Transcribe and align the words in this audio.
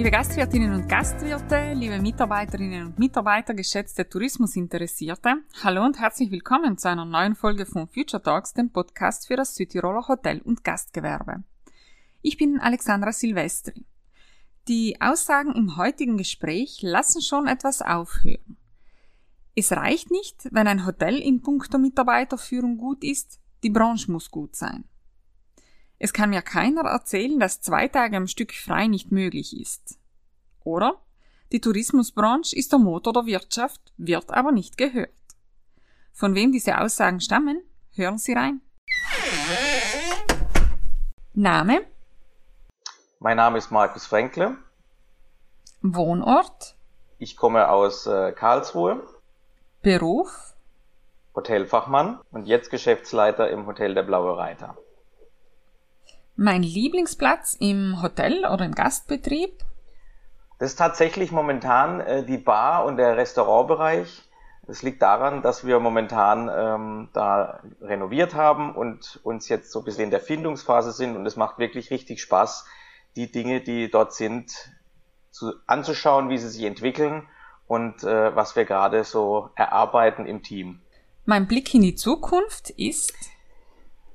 Liebe 0.00 0.12
Gastwirtinnen 0.12 0.72
und 0.72 0.88
Gastwirte, 0.88 1.74
liebe 1.74 2.00
Mitarbeiterinnen 2.00 2.86
und 2.86 2.98
Mitarbeiter, 2.98 3.52
geschätzte 3.52 4.08
Tourismusinteressierte, 4.08 5.42
hallo 5.62 5.84
und 5.84 6.00
herzlich 6.00 6.30
willkommen 6.30 6.78
zu 6.78 6.88
einer 6.88 7.04
neuen 7.04 7.34
Folge 7.34 7.66
von 7.66 7.86
Future 7.86 8.22
Talks, 8.22 8.54
dem 8.54 8.70
Podcast 8.70 9.26
für 9.26 9.36
das 9.36 9.54
Südtiroler 9.54 10.08
Hotel- 10.08 10.40
und 10.40 10.64
Gastgewerbe. 10.64 11.44
Ich 12.22 12.38
bin 12.38 12.58
Alexandra 12.58 13.12
Silvestri. 13.12 13.84
Die 14.68 14.96
Aussagen 15.02 15.54
im 15.54 15.76
heutigen 15.76 16.16
Gespräch 16.16 16.78
lassen 16.80 17.20
schon 17.20 17.46
etwas 17.46 17.82
aufhören. 17.82 18.56
Es 19.54 19.70
reicht 19.70 20.10
nicht, 20.10 20.48
wenn 20.50 20.66
ein 20.66 20.86
Hotel 20.86 21.16
in 21.16 21.42
puncto 21.42 21.76
Mitarbeiterführung 21.76 22.78
gut 22.78 23.04
ist, 23.04 23.38
die 23.62 23.70
Branche 23.70 24.10
muss 24.10 24.30
gut 24.30 24.56
sein. 24.56 24.84
Es 26.02 26.14
kann 26.14 26.30
mir 26.30 26.40
keiner 26.40 26.80
erzählen, 26.88 27.38
dass 27.38 27.60
zwei 27.60 27.86
Tage 27.86 28.16
am 28.16 28.26
Stück 28.26 28.54
frei 28.54 28.86
nicht 28.86 29.12
möglich 29.12 29.54
ist. 29.60 29.98
Oder? 30.64 30.98
Die 31.52 31.60
Tourismusbranche 31.60 32.56
ist 32.56 32.72
der 32.72 32.78
Motor 32.78 33.12
der 33.12 33.26
Wirtschaft, 33.26 33.92
wird 33.98 34.30
aber 34.30 34.50
nicht 34.50 34.78
gehört. 34.78 35.10
Von 36.14 36.34
wem 36.34 36.52
diese 36.52 36.80
Aussagen 36.80 37.20
stammen? 37.20 37.62
Hören 37.92 38.16
Sie 38.16 38.32
rein. 38.32 38.62
Name? 41.34 41.82
Mein 43.18 43.36
Name 43.36 43.58
ist 43.58 43.70
Markus 43.70 44.06
Fränkle. 44.06 44.56
Wohnort? 45.82 46.76
Ich 47.18 47.36
komme 47.36 47.68
aus 47.68 48.06
äh, 48.06 48.32
Karlsruhe. 48.32 49.06
Beruf? 49.82 50.54
Hotelfachmann 51.34 52.20
und 52.30 52.46
jetzt 52.46 52.70
Geschäftsleiter 52.70 53.50
im 53.50 53.66
Hotel 53.66 53.94
der 53.94 54.02
Blaue 54.02 54.38
Reiter. 54.38 54.78
Mein 56.42 56.62
Lieblingsplatz 56.62 57.54
im 57.60 58.00
Hotel 58.00 58.46
oder 58.46 58.64
im 58.64 58.74
Gastbetrieb? 58.74 59.62
Das 60.58 60.70
ist 60.70 60.76
tatsächlich 60.76 61.32
momentan 61.32 62.00
äh, 62.00 62.24
die 62.24 62.38
Bar 62.38 62.86
und 62.86 62.96
der 62.96 63.18
Restaurantbereich. 63.18 64.22
Das 64.66 64.80
liegt 64.80 65.02
daran, 65.02 65.42
dass 65.42 65.66
wir 65.66 65.80
momentan 65.80 66.48
ähm, 66.50 67.08
da 67.12 67.60
renoviert 67.82 68.34
haben 68.34 68.74
und 68.74 69.20
uns 69.22 69.50
jetzt 69.50 69.70
so 69.70 69.80
ein 69.80 69.84
bisschen 69.84 70.04
in 70.04 70.10
der 70.10 70.20
Findungsphase 70.20 70.92
sind 70.92 71.14
und 71.14 71.26
es 71.26 71.36
macht 71.36 71.58
wirklich 71.58 71.90
richtig 71.90 72.22
Spaß, 72.22 72.64
die 73.16 73.30
Dinge, 73.30 73.60
die 73.60 73.90
dort 73.90 74.14
sind, 74.14 74.50
zu, 75.30 75.52
anzuschauen, 75.66 76.30
wie 76.30 76.38
sie 76.38 76.48
sich 76.48 76.64
entwickeln 76.64 77.28
und 77.66 78.02
äh, 78.02 78.34
was 78.34 78.56
wir 78.56 78.64
gerade 78.64 79.04
so 79.04 79.50
erarbeiten 79.56 80.24
im 80.24 80.42
Team. 80.42 80.80
Mein 81.26 81.46
Blick 81.46 81.74
in 81.74 81.82
die 81.82 81.96
Zukunft 81.96 82.70
ist? 82.70 83.12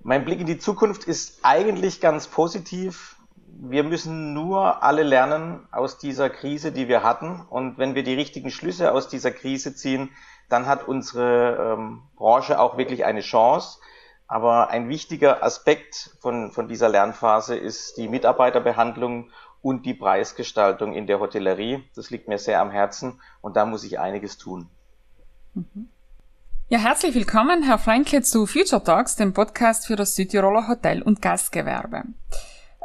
Mein 0.07 0.23
Blick 0.23 0.39
in 0.39 0.45
die 0.45 0.59
Zukunft 0.59 1.05
ist 1.05 1.39
eigentlich 1.41 1.99
ganz 1.99 2.27
positiv. 2.27 3.15
Wir 3.47 3.83
müssen 3.83 4.35
nur 4.35 4.83
alle 4.83 5.01
lernen 5.01 5.67
aus 5.71 5.97
dieser 5.97 6.29
Krise, 6.29 6.71
die 6.71 6.87
wir 6.87 7.01
hatten. 7.01 7.41
Und 7.49 7.79
wenn 7.79 7.95
wir 7.95 8.03
die 8.03 8.13
richtigen 8.13 8.51
Schlüsse 8.51 8.91
aus 8.91 9.07
dieser 9.07 9.31
Krise 9.31 9.73
ziehen, 9.73 10.11
dann 10.47 10.67
hat 10.67 10.87
unsere 10.87 11.73
ähm, 11.73 12.03
Branche 12.17 12.59
auch 12.59 12.77
wirklich 12.77 13.03
eine 13.03 13.21
Chance. 13.21 13.79
Aber 14.27 14.69
ein 14.69 14.89
wichtiger 14.89 15.41
Aspekt 15.41 16.15
von, 16.19 16.51
von 16.51 16.67
dieser 16.67 16.87
Lernphase 16.87 17.55
ist 17.57 17.97
die 17.97 18.07
Mitarbeiterbehandlung 18.07 19.31
und 19.63 19.87
die 19.87 19.95
Preisgestaltung 19.95 20.93
in 20.93 21.07
der 21.07 21.19
Hotellerie. 21.19 21.83
Das 21.95 22.11
liegt 22.11 22.27
mir 22.27 22.37
sehr 22.37 22.61
am 22.61 22.69
Herzen 22.69 23.19
und 23.41 23.55
da 23.55 23.65
muss 23.65 23.83
ich 23.83 23.97
einiges 23.97 24.37
tun. 24.37 24.69
Mhm. 25.55 25.89
Ja, 26.67 26.79
herzlich 26.79 27.13
willkommen, 27.13 27.61
Herr 27.61 27.77
Franke, 27.77 28.23
zu 28.23 28.47
Future 28.47 28.83
Talks, 28.83 29.15
dem 29.15 29.33
Podcast 29.33 29.85
für 29.85 29.95
das 29.95 30.15
Südtiroler 30.15 30.67
Hotel- 30.67 31.03
und 31.03 31.21
Gastgewerbe. 31.21 32.05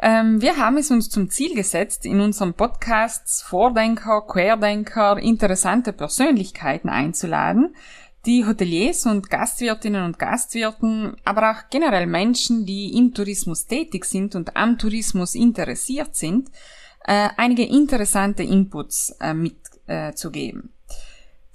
Ähm, 0.03 0.43
wir 0.43 0.59
haben 0.59 0.77
es 0.77 0.91
uns 0.91 1.09
zum 1.09 1.31
Ziel 1.31 1.55
gesetzt, 1.55 2.05
in 2.05 2.21
unserem 2.21 2.53
Podcasts 2.53 3.41
Vordenker, 3.41 4.27
Querdenker, 4.29 5.17
interessante 5.17 5.95
Persönlichkeiten 5.95 6.91
einzuladen, 6.91 7.75
die 8.27 8.45
Hoteliers 8.45 9.07
und 9.07 9.31
Gastwirtinnen 9.31 10.05
und 10.05 10.19
Gastwirten, 10.19 11.17
aber 11.25 11.51
auch 11.51 11.71
generell 11.71 12.07
Menschen, 12.07 12.67
die 12.67 12.95
im 12.99 13.15
Tourismus 13.15 13.65
tätig 13.65 14.05
sind 14.05 14.35
und 14.35 14.59
am 14.59 14.77
Tourismus 14.77 15.35
interessiert 15.35 16.17
sind, 16.17 16.51
äh, 17.07 17.31
einige 17.39 17.65
interessante 17.65 18.43
Inputs 18.43 19.17
äh, 19.23 19.33
mitzugeben. 19.33 20.65
Äh, 20.65 20.80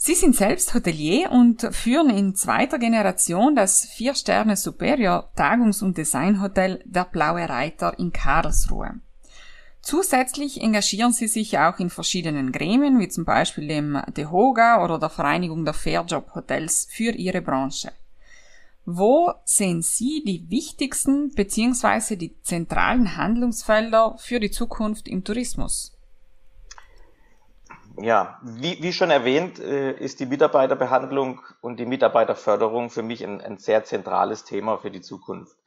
Sie 0.06 0.14
sind 0.14 0.36
selbst 0.36 0.76
Hotelier 0.76 1.32
und 1.32 1.68
führen 1.72 2.12
in 2.12 2.36
zweiter 2.36 2.78
Generation 2.78 3.56
das 3.56 3.86
Vier-Sterne 3.86 4.56
Superior 4.56 5.32
Tagungs- 5.36 5.82
und 5.82 5.98
Designhotel 5.98 6.84
Der 6.86 7.06
Blaue 7.06 7.50
Reiter 7.50 7.98
in 7.98 8.14
Karlsruhe. 8.14 9.00
Zusätzlich 9.82 10.62
engagieren 10.62 11.12
sie 11.12 11.28
sich 11.28 11.58
auch 11.58 11.80
in 11.80 11.90
verschiedenen 11.90 12.52
Gremien, 12.52 13.00
wie 13.00 13.08
zum 13.08 13.26
Beispiel 13.26 13.68
dem 13.68 14.00
DEHOGA 14.16 14.84
oder 14.84 15.00
der 15.00 15.10
Vereinigung 15.10 15.66
der 15.66 15.74
Fairjob 15.74 16.36
Hotels 16.36 16.88
für 16.88 17.10
ihre 17.10 17.42
Branche. 17.42 17.92
Wo 18.86 19.34
sehen 19.44 19.82
Sie 19.82 20.22
die 20.24 20.46
wichtigsten 20.52 21.32
bzw. 21.32 22.16
die 22.16 22.40
zentralen 22.44 23.18
Handlungsfelder 23.18 24.18
für 24.20 24.40
die 24.40 24.52
Zukunft 24.52 25.08
im 25.08 25.24
Tourismus? 25.24 25.95
Ja, 27.98 28.40
wie, 28.44 28.82
wie 28.82 28.92
schon 28.92 29.10
erwähnt, 29.10 29.60
äh, 29.60 29.92
ist 29.94 30.20
die 30.20 30.26
Mitarbeiterbehandlung 30.26 31.42
und 31.62 31.80
die 31.80 31.86
Mitarbeiterförderung 31.86 32.90
für 32.90 33.04
mich 33.04 33.24
ein, 33.24 33.40
ein 33.40 33.58
sehr 33.58 33.86
zentrales 33.86 34.44
Thema 34.44 34.78
für 34.78 34.92
die 34.92 35.02
Zukunft. 35.02 35.58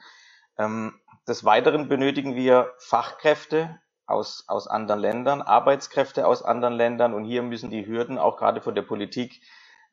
Ähm, 0.58 0.94
des 1.26 1.44
Weiteren 1.44 1.88
benötigen 1.88 2.34
wir 2.34 2.74
Fachkräfte 2.78 3.80
aus, 4.06 4.44
aus 4.46 4.66
anderen 4.66 5.00
Ländern, 5.00 5.40
Arbeitskräfte 5.40 6.26
aus 6.26 6.42
anderen 6.42 6.74
Ländern 6.74 7.14
und 7.14 7.24
hier 7.24 7.42
müssen 7.42 7.70
die 7.70 7.86
Hürden 7.86 8.18
auch 8.18 8.36
gerade 8.36 8.60
von 8.60 8.74
der 8.74 8.82
Politik 8.82 9.40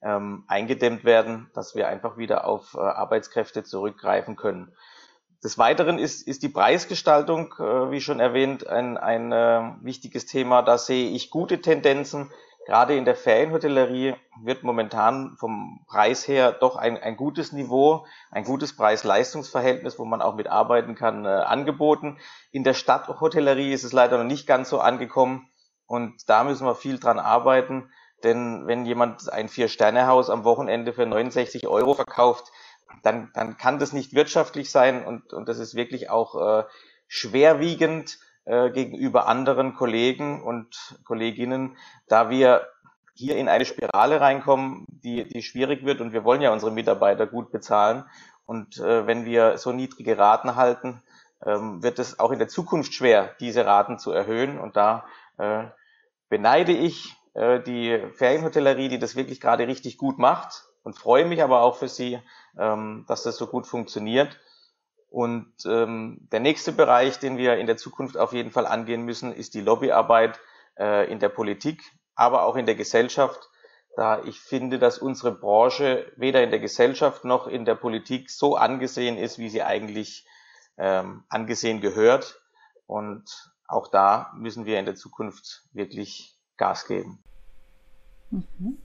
ähm, 0.01 0.43
eingedämmt 0.47 1.05
werden, 1.05 1.49
dass 1.53 1.73
wir 1.73 1.87
einfach 1.87 2.17
wieder 2.17 2.45
auf 2.45 2.73
äh, 2.75 2.79
Arbeitskräfte 2.79 3.63
zurückgreifen 3.63 4.35
können. 4.35 4.75
Des 5.45 5.59
Weiteren 5.59 5.99
ist, 5.99 6.27
ist 6.27 6.41
die 6.41 6.49
Preisgestaltung, 6.49 7.53
äh, 7.59 7.91
wie 7.91 8.01
schon 8.01 8.19
erwähnt, 8.19 8.65
ein, 8.65 8.97
ein 8.97 9.31
äh, 9.31 9.75
wichtiges 9.81 10.25
Thema. 10.25 10.63
Da 10.63 10.79
sehe 10.79 11.11
ich 11.11 11.29
gute 11.29 11.61
Tendenzen. 11.61 12.31
Gerade 12.65 12.97
in 12.97 13.05
der 13.05 13.13
Ferienhotellerie 13.13 14.15
wird 14.41 14.63
momentan 14.63 15.35
vom 15.37 15.85
Preis 15.87 16.27
her 16.27 16.51
doch 16.51 16.77
ein, 16.77 16.97
ein 16.97 17.15
gutes 17.15 17.51
Niveau, 17.51 18.07
ein 18.31 18.43
gutes 18.43 18.75
Preis-Leistungs-Verhältnis, 18.75 19.99
wo 19.99 20.05
man 20.05 20.23
auch 20.23 20.33
mit 20.33 20.47
arbeiten 20.47 20.95
kann, 20.95 21.25
äh, 21.25 21.27
angeboten. 21.27 22.17
In 22.51 22.63
der 22.63 22.73
Stadthotellerie 22.73 23.71
ist 23.71 23.83
es 23.83 23.93
leider 23.93 24.17
noch 24.17 24.23
nicht 24.23 24.47
ganz 24.47 24.71
so 24.71 24.79
angekommen 24.79 25.47
und 25.85 26.27
da 26.27 26.43
müssen 26.43 26.65
wir 26.65 26.73
viel 26.73 26.97
dran 26.97 27.19
arbeiten. 27.19 27.91
Denn 28.23 28.65
wenn 28.65 28.87
jemand 28.87 29.31
ein 29.31 29.47
Vier-Sterne-Haus 29.47 30.31
am 30.31 30.43
Wochenende 30.43 30.91
für 30.91 31.05
69 31.05 31.67
Euro 31.67 31.93
verkauft, 31.93 32.51
dann, 33.03 33.31
dann 33.33 33.57
kann 33.57 33.79
das 33.79 33.93
nicht 33.93 34.13
wirtschaftlich 34.13 34.71
sein 34.71 35.05
und, 35.05 35.33
und 35.33 35.47
das 35.47 35.59
ist 35.59 35.75
wirklich 35.75 36.09
auch 36.09 36.35
äh, 36.35 36.63
schwerwiegend 37.07 38.19
äh, 38.45 38.69
gegenüber 38.69 39.27
anderen 39.27 39.73
Kollegen 39.73 40.43
und 40.43 40.99
Kolleginnen, 41.03 41.77
da 42.07 42.29
wir 42.29 42.67
hier 43.15 43.37
in 43.37 43.47
eine 43.47 43.65
Spirale 43.65 44.19
reinkommen, 44.19 44.85
die, 44.87 45.27
die 45.27 45.41
schwierig 45.41 45.85
wird 45.85 46.01
und 46.01 46.13
wir 46.13 46.23
wollen 46.23 46.41
ja 46.41 46.51
unsere 46.51 46.71
Mitarbeiter 46.71 47.25
gut 47.27 47.51
bezahlen. 47.51 48.03
Und 48.45 48.77
äh, 48.77 49.07
wenn 49.07 49.25
wir 49.25 49.57
so 49.57 49.71
niedrige 49.71 50.17
Raten 50.17 50.55
halten, 50.55 51.01
ähm, 51.43 51.81
wird 51.81 51.97
es 51.97 52.19
auch 52.19 52.31
in 52.31 52.39
der 52.39 52.47
Zukunft 52.47 52.93
schwer, 52.93 53.33
diese 53.39 53.65
Raten 53.65 53.97
zu 53.97 54.11
erhöhen. 54.11 54.59
Und 54.59 54.75
da 54.75 55.05
äh, 55.37 55.63
beneide 56.29 56.73
ich 56.73 57.15
äh, 57.33 57.61
die 57.61 57.99
Ferienhotellerie, 58.13 58.89
die 58.89 58.99
das 58.99 59.15
wirklich 59.15 59.39
gerade 59.39 59.67
richtig 59.67 59.97
gut 59.97 60.19
macht 60.19 60.65
und 60.83 60.97
freue 60.97 61.25
mich 61.25 61.41
aber 61.41 61.61
auch 61.61 61.77
für 61.77 61.87
sie, 61.87 62.19
ähm, 62.57 63.05
dass 63.07 63.23
das 63.23 63.37
so 63.37 63.47
gut 63.47 63.67
funktioniert. 63.67 64.39
Und 65.09 65.53
ähm, 65.65 66.27
der 66.31 66.41
nächste 66.41 66.71
Bereich, 66.71 67.19
den 67.19 67.37
wir 67.37 67.57
in 67.57 67.67
der 67.67 67.77
Zukunft 67.77 68.17
auf 68.17 68.33
jeden 68.33 68.51
Fall 68.51 68.65
angehen 68.65 69.03
müssen, 69.03 69.33
ist 69.33 69.53
die 69.53 69.61
Lobbyarbeit 69.61 70.39
äh, 70.77 71.09
in 71.09 71.19
der 71.19 71.29
Politik, 71.29 71.81
aber 72.15 72.43
auch 72.43 72.55
in 72.55 72.65
der 72.65 72.75
Gesellschaft, 72.75 73.49
da 73.95 74.21
ich 74.23 74.41
finde, 74.41 74.77
dass 74.77 74.97
unsere 74.97 75.31
Branche 75.31 76.11
weder 76.17 76.43
in 76.43 76.49
der 76.49 76.59
Gesellschaft 76.59 77.23
noch 77.23 77.47
in 77.47 77.63
der 77.63 77.75
Politik 77.75 78.29
so 78.29 78.57
angesehen 78.57 79.17
ist, 79.17 79.39
wie 79.39 79.49
sie 79.49 79.63
eigentlich 79.63 80.27
ähm, 80.77 81.23
angesehen 81.29 81.79
gehört. 81.79 82.41
Und 82.85 83.53
auch 83.67 83.87
da 83.87 84.31
müssen 84.35 84.65
wir 84.65 84.79
in 84.79 84.85
der 84.85 84.95
Zukunft 84.95 85.63
wirklich 85.71 86.35
Gas 86.57 86.87
geben. 86.87 87.23
Mhm. 88.31 88.77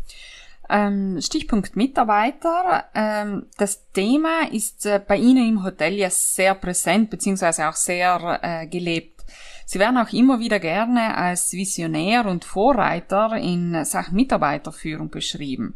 Ähm, 0.71 1.21
Stichpunkt 1.21 1.75
Mitarbeiter. 1.75 2.85
Ähm, 2.95 3.47
das 3.59 3.91
Thema 3.93 4.51
ist 4.53 4.87
äh, 4.87 5.01
bei 5.05 5.17
Ihnen 5.17 5.49
im 5.49 5.65
Hotel 5.65 5.95
ja 5.95 6.11
sehr 6.11 6.55
präsent 6.55 7.11
beziehungsweise 7.11 7.69
auch 7.69 7.75
sehr 7.75 8.39
äh, 8.43 8.67
gelebt. 8.69 9.25
Sie 9.67 9.79
werden 9.79 9.99
auch 9.99 10.13
immer 10.13 10.39
wieder 10.39 10.61
gerne 10.61 11.17
als 11.17 11.53
Visionär 11.53 12.27
und 12.27 12.45
Vorreiter 12.45 13.37
in 13.37 13.85
Sachen 13.85 14.15
Mitarbeiterführung 14.15 15.11
beschrieben. 15.11 15.75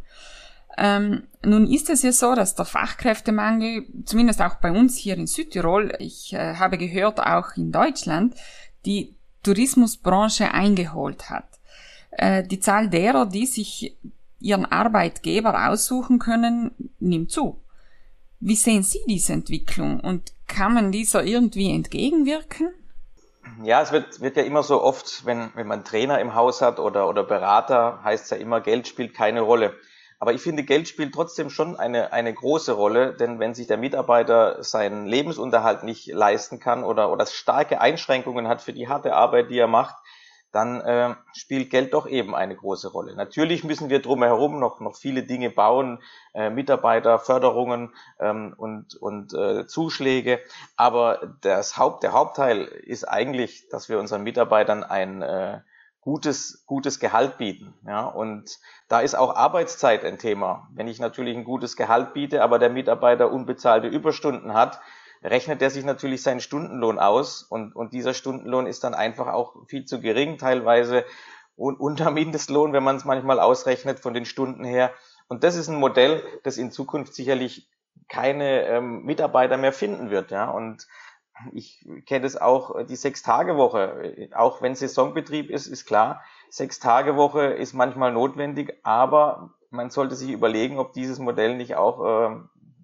Ähm, 0.76 1.24
nun 1.44 1.70
ist 1.70 1.90
es 1.90 2.02
ja 2.02 2.12
so, 2.12 2.34
dass 2.34 2.54
der 2.54 2.64
Fachkräftemangel, 2.64 3.86
zumindest 4.04 4.42
auch 4.42 4.56
bei 4.56 4.72
uns 4.72 4.96
hier 4.96 5.16
in 5.16 5.26
Südtirol, 5.26 5.94
ich 5.98 6.32
äh, 6.32 6.54
habe 6.54 6.78
gehört 6.78 7.20
auch 7.20 7.56
in 7.56 7.70
Deutschland, 7.70 8.34
die 8.84 9.14
Tourismusbranche 9.42 10.52
eingeholt 10.52 11.30
hat. 11.30 11.48
Äh, 12.10 12.44
die 12.44 12.60
Zahl 12.60 12.88
derer, 12.88 13.26
die 13.26 13.46
sich 13.46 13.96
ihren 14.44 14.66
Arbeitgeber 14.66 15.68
aussuchen 15.70 16.18
können, 16.18 16.70
nimmt 17.00 17.30
zu. 17.30 17.60
Wie 18.40 18.56
sehen 18.56 18.82
Sie 18.82 19.00
diese 19.08 19.32
Entwicklung 19.32 20.00
und 20.00 20.32
kann 20.46 20.74
man 20.74 20.92
dieser 20.92 21.24
irgendwie 21.24 21.74
entgegenwirken? 21.74 22.68
Ja, 23.62 23.80
es 23.80 23.92
wird, 23.92 24.20
wird 24.20 24.36
ja 24.36 24.42
immer 24.42 24.62
so 24.62 24.82
oft, 24.82 25.24
wenn, 25.24 25.50
wenn 25.54 25.66
man 25.66 25.84
Trainer 25.84 26.20
im 26.20 26.34
Haus 26.34 26.60
hat 26.60 26.78
oder, 26.78 27.08
oder 27.08 27.24
Berater, 27.24 28.00
heißt 28.04 28.24
es 28.24 28.30
ja 28.30 28.36
immer, 28.36 28.60
Geld 28.60 28.86
spielt 28.86 29.14
keine 29.14 29.40
Rolle. 29.40 29.74
Aber 30.18 30.32
ich 30.32 30.42
finde, 30.42 30.62
Geld 30.62 30.88
spielt 30.88 31.14
trotzdem 31.14 31.50
schon 31.50 31.76
eine, 31.76 32.12
eine 32.12 32.32
große 32.32 32.72
Rolle, 32.72 33.14
denn 33.14 33.38
wenn 33.40 33.54
sich 33.54 33.66
der 33.66 33.76
Mitarbeiter 33.76 34.62
seinen 34.62 35.06
Lebensunterhalt 35.06 35.82
nicht 35.82 36.06
leisten 36.06 36.60
kann 36.60 36.84
oder, 36.84 37.10
oder 37.10 37.26
starke 37.26 37.80
Einschränkungen 37.80 38.48
hat 38.48 38.62
für 38.62 38.72
die 38.72 38.88
harte 38.88 39.14
Arbeit, 39.14 39.50
die 39.50 39.58
er 39.58 39.66
macht, 39.66 39.96
dann 40.54 40.80
äh, 40.82 41.14
spielt 41.32 41.70
Geld 41.70 41.94
doch 41.94 42.06
eben 42.06 42.34
eine 42.34 42.54
große 42.54 42.88
Rolle. 42.88 43.16
Natürlich 43.16 43.64
müssen 43.64 43.90
wir 43.90 44.00
drumherum 44.00 44.60
noch, 44.60 44.78
noch 44.78 44.94
viele 44.94 45.24
Dinge 45.24 45.50
bauen, 45.50 46.00
äh, 46.32 46.48
Mitarbeiterförderungen 46.48 47.92
ähm, 48.20 48.54
und, 48.56 48.94
und 48.94 49.34
äh, 49.34 49.66
Zuschläge, 49.66 50.40
aber 50.76 51.34
das 51.40 51.76
Haupt, 51.76 52.04
der 52.04 52.12
Hauptteil 52.12 52.62
ist 52.62 53.04
eigentlich, 53.04 53.68
dass 53.68 53.88
wir 53.88 53.98
unseren 53.98 54.22
Mitarbeitern 54.22 54.84
ein 54.84 55.22
äh, 55.22 55.60
gutes, 56.00 56.64
gutes 56.66 57.00
Gehalt 57.00 57.38
bieten. 57.38 57.74
Ja, 57.86 58.06
und 58.06 58.58
da 58.88 59.00
ist 59.00 59.14
auch 59.16 59.34
Arbeitszeit 59.34 60.04
ein 60.04 60.18
Thema. 60.18 60.68
Wenn 60.72 60.86
ich 60.86 61.00
natürlich 61.00 61.36
ein 61.36 61.44
gutes 61.44 61.76
Gehalt 61.76 62.12
biete, 62.12 62.42
aber 62.42 62.58
der 62.58 62.70
Mitarbeiter 62.70 63.32
unbezahlte 63.32 63.88
Überstunden 63.88 64.54
hat, 64.54 64.80
rechnet 65.24 65.62
er 65.62 65.70
sich 65.70 65.84
natürlich 65.84 66.22
seinen 66.22 66.40
Stundenlohn 66.40 66.98
aus 66.98 67.42
und, 67.42 67.74
und 67.74 67.92
dieser 67.92 68.14
Stundenlohn 68.14 68.66
ist 68.66 68.84
dann 68.84 68.94
einfach 68.94 69.28
auch 69.28 69.66
viel 69.66 69.86
zu 69.86 70.00
gering, 70.00 70.38
teilweise 70.38 71.04
unter 71.56 72.10
Mindestlohn, 72.10 72.72
wenn 72.72 72.82
man 72.82 72.96
es 72.96 73.04
manchmal 73.04 73.40
ausrechnet 73.40 74.00
von 74.00 74.12
den 74.12 74.26
Stunden 74.26 74.64
her. 74.64 74.92
Und 75.28 75.44
das 75.44 75.56
ist 75.56 75.68
ein 75.68 75.78
Modell, 75.78 76.22
das 76.42 76.58
in 76.58 76.70
Zukunft 76.70 77.14
sicherlich 77.14 77.70
keine 78.08 78.66
ähm, 78.66 79.04
Mitarbeiter 79.04 79.56
mehr 79.56 79.72
finden 79.72 80.10
wird. 80.10 80.30
Ja? 80.30 80.50
Und 80.50 80.86
ich 81.52 81.86
kenne 82.06 82.26
es 82.26 82.36
auch, 82.36 82.84
die 82.84 82.96
Sechs-Tage-Woche, 82.96 84.30
auch 84.34 84.62
wenn 84.62 84.74
Saisonbetrieb 84.74 85.50
ist, 85.50 85.66
ist 85.66 85.86
klar, 85.86 86.22
Sechs-Tage-Woche 86.50 87.46
ist 87.46 87.72
manchmal 87.72 88.12
notwendig, 88.12 88.78
aber 88.82 89.54
man 89.70 89.90
sollte 89.90 90.16
sich 90.16 90.30
überlegen, 90.30 90.78
ob 90.78 90.92
dieses 90.92 91.18
Modell 91.18 91.56
nicht 91.56 91.76
auch 91.76 92.04
äh, 92.04 92.36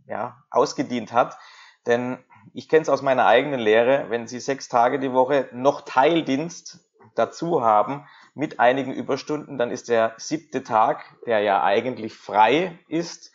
ja, 0.07 0.43
ausgedient 0.51 1.13
hat. 1.13 1.39
Denn 1.87 2.19
ich 2.53 2.69
kenne 2.69 2.83
es 2.83 2.89
aus 2.89 3.03
meiner 3.03 3.27
eigenen 3.27 3.61
Lehre, 3.61 4.07
wenn 4.09 4.27
Sie 4.27 4.41
sechs 4.41 4.69
Tage 4.69 4.99
die 4.99 5.13
Woche 5.13 5.49
noch 5.53 5.83
Teildienst 5.83 6.81
dazu 7.15 7.63
haben 7.63 8.07
mit 8.35 8.61
einigen 8.61 8.93
Überstunden, 8.93 9.59
dann 9.59 9.71
ist 9.71 9.89
der 9.89 10.15
siebte 10.17 10.63
Tag, 10.63 11.05
der 11.27 11.41
ja 11.41 11.63
eigentlich 11.63 12.15
frei 12.15 12.79
ist, 12.89 13.33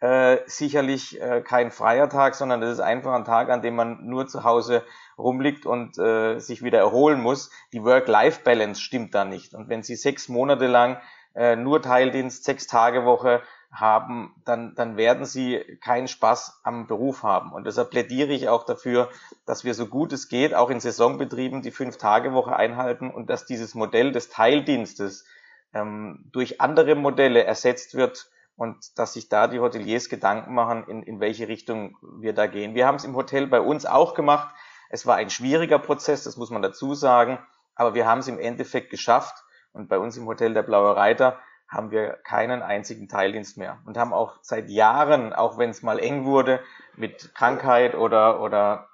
äh, 0.00 0.38
sicherlich 0.46 1.20
äh, 1.20 1.40
kein 1.40 1.70
freier 1.70 2.08
Tag, 2.08 2.34
sondern 2.34 2.60
das 2.60 2.72
ist 2.72 2.80
einfach 2.80 3.12
ein 3.14 3.24
Tag, 3.24 3.50
an 3.50 3.62
dem 3.62 3.74
man 3.74 4.06
nur 4.06 4.28
zu 4.28 4.44
Hause 4.44 4.84
rumliegt 5.18 5.66
und 5.66 5.98
äh, 5.98 6.38
sich 6.38 6.62
wieder 6.62 6.78
erholen 6.78 7.20
muss. 7.20 7.50
Die 7.72 7.82
Work-Life-Balance 7.82 8.80
stimmt 8.80 9.14
da 9.14 9.24
nicht. 9.24 9.54
Und 9.54 9.68
wenn 9.68 9.82
Sie 9.82 9.96
sechs 9.96 10.28
Monate 10.28 10.68
lang 10.68 11.00
äh, 11.34 11.56
nur 11.56 11.82
Teildienst, 11.82 12.44
sechs 12.44 12.68
Tage 12.68 13.04
Woche 13.04 13.42
haben, 13.70 14.34
dann, 14.44 14.74
dann 14.74 14.96
werden 14.96 15.26
sie 15.26 15.58
keinen 15.82 16.08
Spaß 16.08 16.60
am 16.62 16.86
Beruf 16.86 17.22
haben. 17.22 17.52
Und 17.52 17.66
deshalb 17.66 17.90
plädiere 17.90 18.32
ich 18.32 18.48
auch 18.48 18.64
dafür, 18.64 19.10
dass 19.46 19.64
wir 19.64 19.74
so 19.74 19.86
gut 19.86 20.12
es 20.12 20.28
geht, 20.28 20.54
auch 20.54 20.70
in 20.70 20.80
Saisonbetrieben 20.80 21.62
die 21.62 21.70
Fünf-Tage-Woche 21.70 22.56
einhalten 22.56 23.10
und 23.10 23.28
dass 23.28 23.44
dieses 23.44 23.74
Modell 23.74 24.12
des 24.12 24.30
Teildienstes 24.30 25.26
ähm, 25.74 26.30
durch 26.32 26.60
andere 26.60 26.94
Modelle 26.94 27.44
ersetzt 27.44 27.94
wird, 27.94 28.30
und 28.58 28.98
dass 28.98 29.12
sich 29.12 29.28
da 29.28 29.46
die 29.46 29.60
Hoteliers 29.60 30.08
Gedanken 30.08 30.52
machen, 30.52 30.84
in, 30.88 31.04
in 31.04 31.20
welche 31.20 31.46
Richtung 31.46 31.96
wir 32.18 32.32
da 32.32 32.48
gehen. 32.48 32.74
Wir 32.74 32.88
haben 32.88 32.96
es 32.96 33.04
im 33.04 33.14
Hotel 33.14 33.46
bei 33.46 33.60
uns 33.60 33.86
auch 33.86 34.14
gemacht. 34.14 34.52
Es 34.90 35.06
war 35.06 35.14
ein 35.14 35.30
schwieriger 35.30 35.78
Prozess, 35.78 36.24
das 36.24 36.36
muss 36.36 36.50
man 36.50 36.60
dazu 36.60 36.94
sagen, 36.94 37.38
aber 37.76 37.94
wir 37.94 38.04
haben 38.04 38.18
es 38.18 38.26
im 38.26 38.40
Endeffekt 38.40 38.90
geschafft. 38.90 39.44
Und 39.72 39.88
bei 39.88 39.98
uns 39.98 40.16
im 40.16 40.26
Hotel 40.26 40.54
der 40.54 40.64
Blaue 40.64 40.96
Reiter 40.96 41.38
haben 41.68 41.90
wir 41.90 42.14
keinen 42.24 42.62
einzigen 42.62 43.08
Teildienst 43.08 43.58
mehr 43.58 43.78
und 43.84 43.98
haben 43.98 44.14
auch 44.14 44.38
seit 44.40 44.70
Jahren, 44.70 45.34
auch 45.34 45.58
wenn 45.58 45.68
es 45.68 45.82
mal 45.82 45.98
eng 45.98 46.24
wurde, 46.24 46.60
mit 46.96 47.34
Krankheit 47.34 47.94
oder, 47.94 48.40
oder 48.40 48.88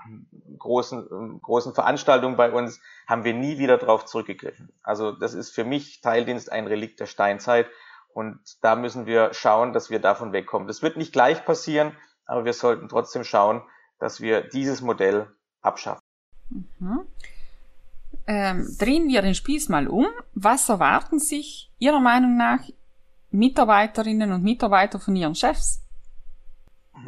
großen, 0.59 1.41
großen 1.41 1.73
Veranstaltungen 1.73 2.37
bei 2.37 2.51
uns, 2.51 2.81
haben 3.07 3.25
wir 3.25 3.33
nie 3.33 3.59
wieder 3.59 3.79
darauf 3.79 4.05
zurückgegriffen. 4.05 4.73
Also 4.83 5.13
das 5.13 5.35
ist 5.35 5.51
für 5.51 5.65
mich 5.65 6.01
Teildienst 6.01 6.51
ein 6.51 6.67
Relikt 6.67 6.99
der 6.99 7.07
Steinzeit 7.07 7.69
und 8.13 8.41
da 8.63 8.75
müssen 8.75 9.07
wir 9.07 9.33
schauen, 9.35 9.73
dass 9.73 9.91
wir 9.91 10.01
davon 10.01 10.33
wegkommen. 10.33 10.67
Das 10.67 10.83
wird 10.83 10.97
nicht 10.97 11.13
gleich 11.13 11.45
passieren, 11.45 11.97
aber 12.27 12.45
wir 12.45 12.53
sollten 12.53 12.89
trotzdem 12.89 13.23
schauen, 13.23 13.63
dass 14.01 14.21
wir 14.21 14.41
dieses 14.41 14.81
Modell 14.81 15.29
abschaffen. 15.63 16.03
Mhm. 16.51 17.07
Ähm, 18.27 18.75
drehen 18.79 19.09
wir 19.09 19.23
den 19.23 19.35
Spieß 19.35 19.69
mal 19.69 19.87
um. 19.87 20.07
Was 20.35 20.69
erwarten 20.69 21.19
sich 21.19 21.71
Ihrer 21.79 22.01
Meinung 22.01 22.37
nach 22.37 22.61
Mitarbeiterinnen 23.31 24.33
und 24.33 24.43
Mitarbeiter 24.43 24.99
von 24.99 25.15
Ihren 25.17 25.35
Chefs? 25.35 25.83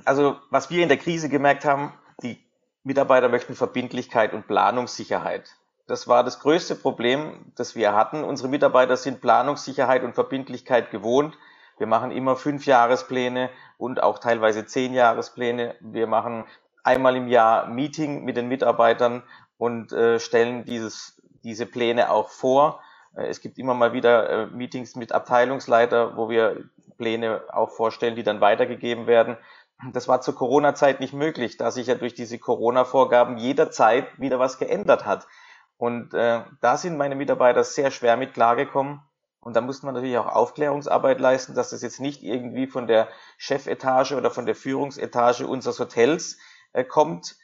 Also, 0.05 0.37
was 0.51 0.71
wir 0.71 0.83
in 0.83 0.89
der 0.89 0.99
Krise 0.99 1.29
gemerkt 1.29 1.65
haben, 1.65 1.93
die 2.23 2.39
Mitarbeiter 2.83 3.29
möchten 3.29 3.55
Verbindlichkeit 3.55 4.33
und 4.33 4.47
Planungssicherheit. 4.47 5.57
Das 5.87 6.09
war 6.09 6.25
das 6.25 6.41
größte 6.41 6.75
Problem, 6.75 7.53
das 7.55 7.77
wir 7.77 7.95
hatten. 7.95 8.25
Unsere 8.25 8.49
Mitarbeiter 8.49 8.97
sind 8.97 9.21
Planungssicherheit 9.21 10.03
und 10.03 10.15
Verbindlichkeit 10.15 10.91
gewohnt. 10.91 11.39
Wir 11.79 11.87
machen 11.87 12.11
immer 12.11 12.37
fünf 12.37 12.67
Jahrespläne 12.67 13.51
und 13.79 14.03
auch 14.03 14.19
teilweise 14.19 14.67
zehn 14.67 14.95
Jahrespläne. 14.95 15.77
Wir 15.81 16.07
machen 16.07 16.45
einmal 16.83 17.17
im 17.17 17.29
Jahr 17.29 17.69
Meeting 17.69 18.25
mit 18.25 18.37
den 18.37 18.49
Mitarbeitern 18.49 19.23
und 19.59 19.93
äh, 19.93 20.19
stellen 20.21 20.65
dieses, 20.65 21.21
diese 21.45 21.67
Pläne 21.67 22.11
auch 22.11 22.29
vor. 22.31 22.81
Äh, 23.17 23.27
es 23.27 23.41
gibt 23.41 23.59
immer 23.59 23.75
mal 23.75 23.93
wieder 23.93 24.29
äh, 24.29 24.47
Meetings 24.47 24.97
mit 24.97 25.13
Abteilungsleiter, 25.13 26.17
wo 26.17 26.29
wir 26.29 26.69
Pläne 26.99 27.43
auch 27.53 27.71
vorstellen, 27.71 28.17
die 28.17 28.23
dann 28.23 28.41
weitergegeben 28.41 29.07
werden. 29.07 29.37
Das 29.93 30.09
war 30.09 30.23
zur 30.23 30.35
Corona-Zeit 30.35 31.01
nicht 31.01 31.13
möglich, 31.13 31.59
da 31.59 31.71
sich 31.71 31.87
ja 31.87 31.95
durch 31.95 32.15
diese 32.15 32.39
Corona-Vorgaben 32.39 33.37
jederzeit 33.37 34.07
wieder 34.19 34.39
was 34.39 34.59
geändert 34.59 35.05
hat. 35.05 35.27
Und 35.77 36.15
äh, 36.15 36.45
da 36.63 36.77
sind 36.79 36.97
meine 36.97 37.15
Mitarbeiter 37.15 37.63
sehr 37.63 37.91
schwer 37.91 38.17
mit 38.17 38.33
klargekommen. 38.33 39.03
Und 39.41 39.55
da 39.55 39.61
musste 39.61 39.87
man 39.87 39.95
natürlich 39.95 40.17
auch 40.19 40.27
Aufklärungsarbeit 40.27 41.21
leisten, 41.21 41.55
dass 41.55 41.71
das 41.71 41.83
jetzt 41.83 42.01
nicht 42.01 42.23
irgendwie 42.23 42.67
von 42.67 42.87
der 42.87 43.09
Chefetage 43.37 44.13
oder 44.13 44.31
von 44.31 44.47
der 44.47 44.57
Führungsetage 44.57 45.47
unseres 45.47 45.79
Hotels 45.79 46.39
äh, 46.73 46.83
kommt, 46.83 47.37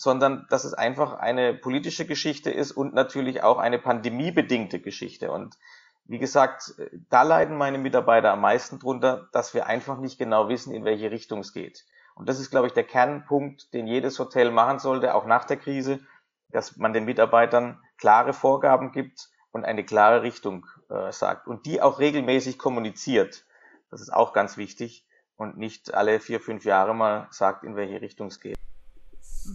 sondern 0.00 0.46
dass 0.48 0.64
es 0.64 0.72
einfach 0.72 1.18
eine 1.18 1.52
politische 1.52 2.06
Geschichte 2.06 2.50
ist 2.50 2.72
und 2.72 2.94
natürlich 2.94 3.42
auch 3.42 3.58
eine 3.58 3.78
pandemiebedingte 3.78 4.80
Geschichte. 4.80 5.30
Und 5.30 5.58
wie 6.06 6.18
gesagt, 6.18 6.74
da 7.10 7.22
leiden 7.22 7.54
meine 7.58 7.76
Mitarbeiter 7.76 8.32
am 8.32 8.40
meisten 8.40 8.78
drunter, 8.78 9.28
dass 9.32 9.52
wir 9.52 9.66
einfach 9.66 9.98
nicht 9.98 10.18
genau 10.18 10.48
wissen, 10.48 10.72
in 10.72 10.86
welche 10.86 11.10
Richtung 11.10 11.40
es 11.40 11.52
geht. 11.52 11.84
Und 12.14 12.30
das 12.30 12.40
ist, 12.40 12.50
glaube 12.50 12.66
ich, 12.66 12.72
der 12.72 12.84
Kernpunkt, 12.84 13.74
den 13.74 13.86
jedes 13.86 14.18
Hotel 14.18 14.50
machen 14.50 14.78
sollte, 14.78 15.14
auch 15.14 15.26
nach 15.26 15.44
der 15.44 15.58
Krise, 15.58 16.00
dass 16.48 16.78
man 16.78 16.94
den 16.94 17.04
Mitarbeitern 17.04 17.78
klare 17.98 18.32
Vorgaben 18.32 18.92
gibt 18.92 19.28
und 19.50 19.66
eine 19.66 19.84
klare 19.84 20.22
Richtung 20.22 20.64
äh, 20.88 21.12
sagt 21.12 21.46
und 21.46 21.66
die 21.66 21.82
auch 21.82 21.98
regelmäßig 21.98 22.58
kommuniziert. 22.58 23.44
Das 23.90 24.00
ist 24.00 24.14
auch 24.14 24.32
ganz 24.32 24.56
wichtig 24.56 25.06
und 25.36 25.58
nicht 25.58 25.92
alle 25.92 26.20
vier, 26.20 26.40
fünf 26.40 26.64
Jahre 26.64 26.94
mal 26.94 27.28
sagt, 27.32 27.64
in 27.64 27.76
welche 27.76 28.00
Richtung 28.00 28.28
es 28.28 28.40
geht. 28.40 28.56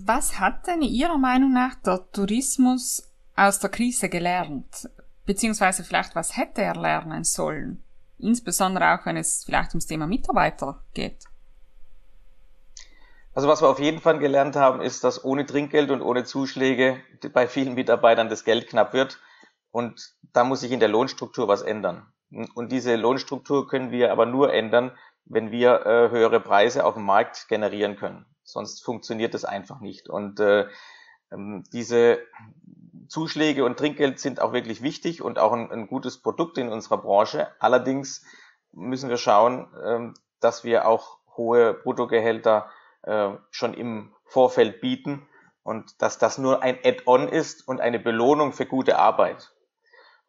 Was 0.03 0.39
hat 0.39 0.67
denn 0.67 0.81
Ihrer 0.81 1.17
Meinung 1.17 1.53
nach 1.53 1.75
der 1.75 2.11
Tourismus 2.11 3.09
aus 3.35 3.59
der 3.59 3.69
Krise 3.69 4.09
gelernt? 4.09 4.89
Beziehungsweise 5.25 5.83
vielleicht, 5.83 6.15
was 6.15 6.35
hätte 6.35 6.61
er 6.61 6.75
lernen 6.75 7.23
sollen? 7.23 7.81
Insbesondere 8.17 8.93
auch, 8.93 9.05
wenn 9.05 9.17
es 9.17 9.45
vielleicht 9.45 9.71
ums 9.71 9.87
Thema 9.87 10.05
Mitarbeiter 10.05 10.83
geht. 10.93 11.25
Also 13.33 13.47
was 13.47 13.61
wir 13.61 13.69
auf 13.69 13.79
jeden 13.79 14.01
Fall 14.01 14.19
gelernt 14.19 14.55
haben, 14.55 14.81
ist, 14.81 15.03
dass 15.03 15.23
ohne 15.23 15.45
Trinkgeld 15.45 15.91
und 15.91 16.01
ohne 16.01 16.23
Zuschläge 16.23 16.97
bei 17.33 17.47
vielen 17.47 17.73
Mitarbeitern 17.73 18.29
das 18.29 18.43
Geld 18.43 18.67
knapp 18.67 18.93
wird. 18.93 19.19
Und 19.71 20.15
da 20.33 20.43
muss 20.43 20.61
sich 20.61 20.71
in 20.71 20.79
der 20.79 20.89
Lohnstruktur 20.89 21.47
was 21.47 21.61
ändern. 21.61 22.05
Und 22.53 22.71
diese 22.71 22.95
Lohnstruktur 22.95 23.67
können 23.67 23.91
wir 23.91 24.11
aber 24.11 24.25
nur 24.25 24.53
ändern, 24.53 24.91
wenn 25.25 25.51
wir 25.51 25.85
äh, 25.85 26.09
höhere 26.09 26.39
Preise 26.39 26.85
auf 26.85 26.95
dem 26.95 27.03
Markt 27.03 27.47
generieren 27.47 27.95
können. 27.95 28.25
Sonst 28.43 28.83
funktioniert 28.83 29.33
das 29.33 29.45
einfach 29.45 29.79
nicht. 29.79 30.07
Und 30.07 30.39
äh, 30.39 30.67
ähm, 31.31 31.63
diese 31.73 32.19
Zuschläge 33.07 33.65
und 33.65 33.77
Trinkgeld 33.77 34.19
sind 34.19 34.39
auch 34.39 34.53
wirklich 34.53 34.81
wichtig 34.81 35.21
und 35.21 35.39
auch 35.39 35.51
ein, 35.51 35.71
ein 35.71 35.87
gutes 35.87 36.21
Produkt 36.21 36.57
in 36.57 36.69
unserer 36.69 36.97
Branche. 36.97 37.47
Allerdings 37.59 38.23
müssen 38.71 39.09
wir 39.09 39.17
schauen, 39.17 39.67
äh, 39.75 40.19
dass 40.39 40.63
wir 40.63 40.87
auch 40.87 41.17
hohe 41.35 41.73
Bruttogehälter 41.73 42.69
äh, 43.03 43.31
schon 43.49 43.73
im 43.73 44.13
Vorfeld 44.25 44.81
bieten 44.81 45.27
und 45.63 46.01
dass 46.01 46.19
das 46.19 46.37
nur 46.37 46.61
ein 46.61 46.77
Add-on 46.83 47.27
ist 47.27 47.67
und 47.67 47.81
eine 47.81 47.99
Belohnung 47.99 48.53
für 48.53 48.65
gute 48.65 48.99
Arbeit. 48.99 49.54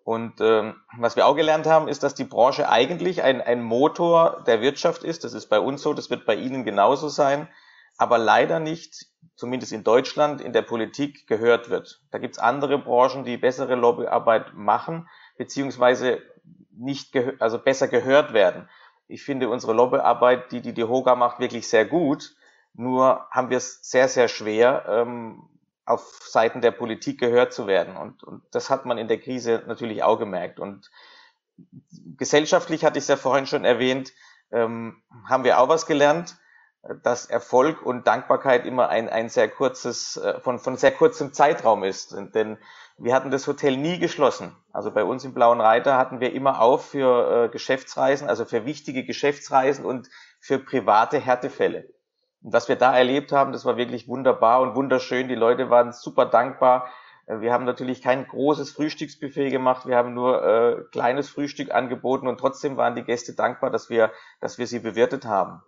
Und 0.07 0.41
ähm, 0.41 0.77
was 0.97 1.17
wir 1.17 1.27
auch 1.27 1.35
gelernt 1.35 1.67
haben, 1.67 1.89
ist, 1.89 2.05
dass 2.05 2.15
die 2.15 2.23
Branche 2.23 2.69
eigentlich 2.69 3.25
ein, 3.25 3.41
ein 3.41 3.61
Motor 3.61 4.45
der 4.47 4.61
Wirtschaft 4.61 5.03
ist. 5.03 5.25
Das 5.25 5.35
ist 5.35 5.49
bei 5.49 5.59
uns 5.59 5.83
so, 5.83 5.95
das 5.95 6.11
wird 6.11 6.27
bei 6.27 6.37
Ihnen 6.37 6.65
genauso 6.65 7.09
sein, 7.09 7.49
aber 7.97 8.17
leider 8.17 8.61
nicht, 8.61 9.07
zumindest 9.35 9.73
in 9.73 9.83
Deutschland, 9.83 10.41
in 10.41 10.53
der 10.53 10.63
Politik 10.63 11.27
gehört 11.27 11.71
wird. 11.71 12.03
Da 12.13 12.19
gibt's 12.19 12.39
andere 12.39 12.79
Branchen, 12.79 13.25
die 13.25 13.37
bessere 13.37 13.75
Lobbyarbeit 13.75 14.55
machen, 14.55 15.09
beziehungsweise 15.39 16.23
nicht 16.71 17.13
also 17.41 17.59
besser 17.59 17.89
gehört 17.89 18.33
werden. 18.33 18.69
Ich 19.09 19.25
finde 19.25 19.49
unsere 19.49 19.73
Lobbyarbeit, 19.73 20.53
die 20.53 20.61
die 20.61 20.73
DEHOGA 20.73 21.17
macht, 21.17 21.41
wirklich 21.41 21.67
sehr 21.67 21.85
gut. 21.85 22.37
Nur 22.75 23.27
haben 23.33 23.51
wir 23.51 23.57
es 23.57 23.81
sehr, 23.83 24.07
sehr 24.07 24.29
schwer, 24.29 24.85
ähm, 24.89 25.49
auf 25.87 26.21
Seiten 26.29 26.61
der 26.61 26.73
Politik 26.73 27.19
gehört 27.21 27.53
zu 27.53 27.67
werden. 27.67 27.97
Und, 27.97 28.23
und 28.25 28.43
das 28.51 28.71
hat 28.71 28.85
man 28.85 28.99
in 28.99 29.09
der 29.09 29.21
Krise 29.21 29.63
natürlich 29.67 30.03
auch 30.03 30.19
gemerkt. 30.19 30.61
Und 30.61 30.91
gesellschaftlich 32.17 32.85
hatte 32.85 32.99
ich 32.99 33.05
es 33.05 33.09
ja 33.09 33.17
vorhin 33.17 33.47
schon 33.47 33.65
erwähnt, 33.65 34.13
ähm, 34.51 35.03
haben 35.29 35.45
wir 35.45 35.59
auch 35.59 35.69
was 35.69 35.87
gelernt, 35.87 36.37
dass 37.03 37.27
Erfolg 37.27 37.83
und 37.83 38.07
Dankbarkeit 38.07 38.65
immer 38.67 38.89
ein, 38.89 39.09
ein 39.09 39.29
sehr 39.29 39.49
kurzes, 39.49 40.17
äh, 40.17 40.41
von, 40.41 40.59
von 40.59 40.77
sehr 40.77 40.93
kurzem 40.93 41.33
Zeitraum 41.33 41.85
ist. 41.85 42.15
Denn 42.35 42.59
wir 42.99 43.15
hatten 43.15 43.31
das 43.31 43.47
Hotel 43.47 43.77
nie 43.77 43.99
geschlossen. 43.99 44.57
Also 44.73 44.91
bei 44.91 45.05
uns 45.05 45.25
im 45.25 45.35
Blauen 45.35 45.61
Reiter 45.61 45.97
hatten 45.97 46.21
wir 46.21 46.33
immer 46.33 46.61
auf 46.61 46.91
für 46.91 47.45
äh, 47.45 47.49
Geschäftsreisen, 47.49 48.29
also 48.29 48.45
für 48.45 48.65
wichtige 48.67 49.05
Geschäftsreisen 49.05 49.85
und 49.85 50.09
für 50.41 50.59
private 50.59 51.19
Härtefälle. 51.19 51.89
Und 52.47 52.53
was 52.53 52.69
wir 52.69 52.77
da 52.77 52.97
erlebt 52.97 53.33
haben, 53.33 53.51
das 53.51 53.65
war 53.65 53.77
wirklich 53.77 54.07
wunderbar 54.07 54.61
und 54.61 54.77
wunderschön. 54.77 55.27
Die 55.27 55.35
Leute 55.35 55.69
waren 55.69 55.93
super 55.93 56.27
dankbar. 56.27 56.89
Äh, 57.27 57.41
wir 57.41 57.53
haben 57.53 57.65
natürlich 57.65 58.01
kein 58.01 58.25
großes 58.25 58.71
Frühstücksbuffet 58.71 59.51
gemacht. 59.51 59.87
Wir 59.87 59.97
haben 59.97 60.15
nur 60.15 60.45
äh, 60.45 60.85
kleines 60.93 61.29
Frühstück 61.29 61.75
angeboten 61.75 62.29
und 62.29 62.39
trotzdem 62.39 62.77
waren 62.77 62.95
die 62.95 63.03
Gäste 63.03 63.35
dankbar, 63.35 63.71
dass 63.71 63.91
wir, 63.91 64.13
dass 64.41 64.59
wir 64.59 64.69
sie 64.69 64.79
bewirtet 64.79 65.25
haben. 65.25 65.61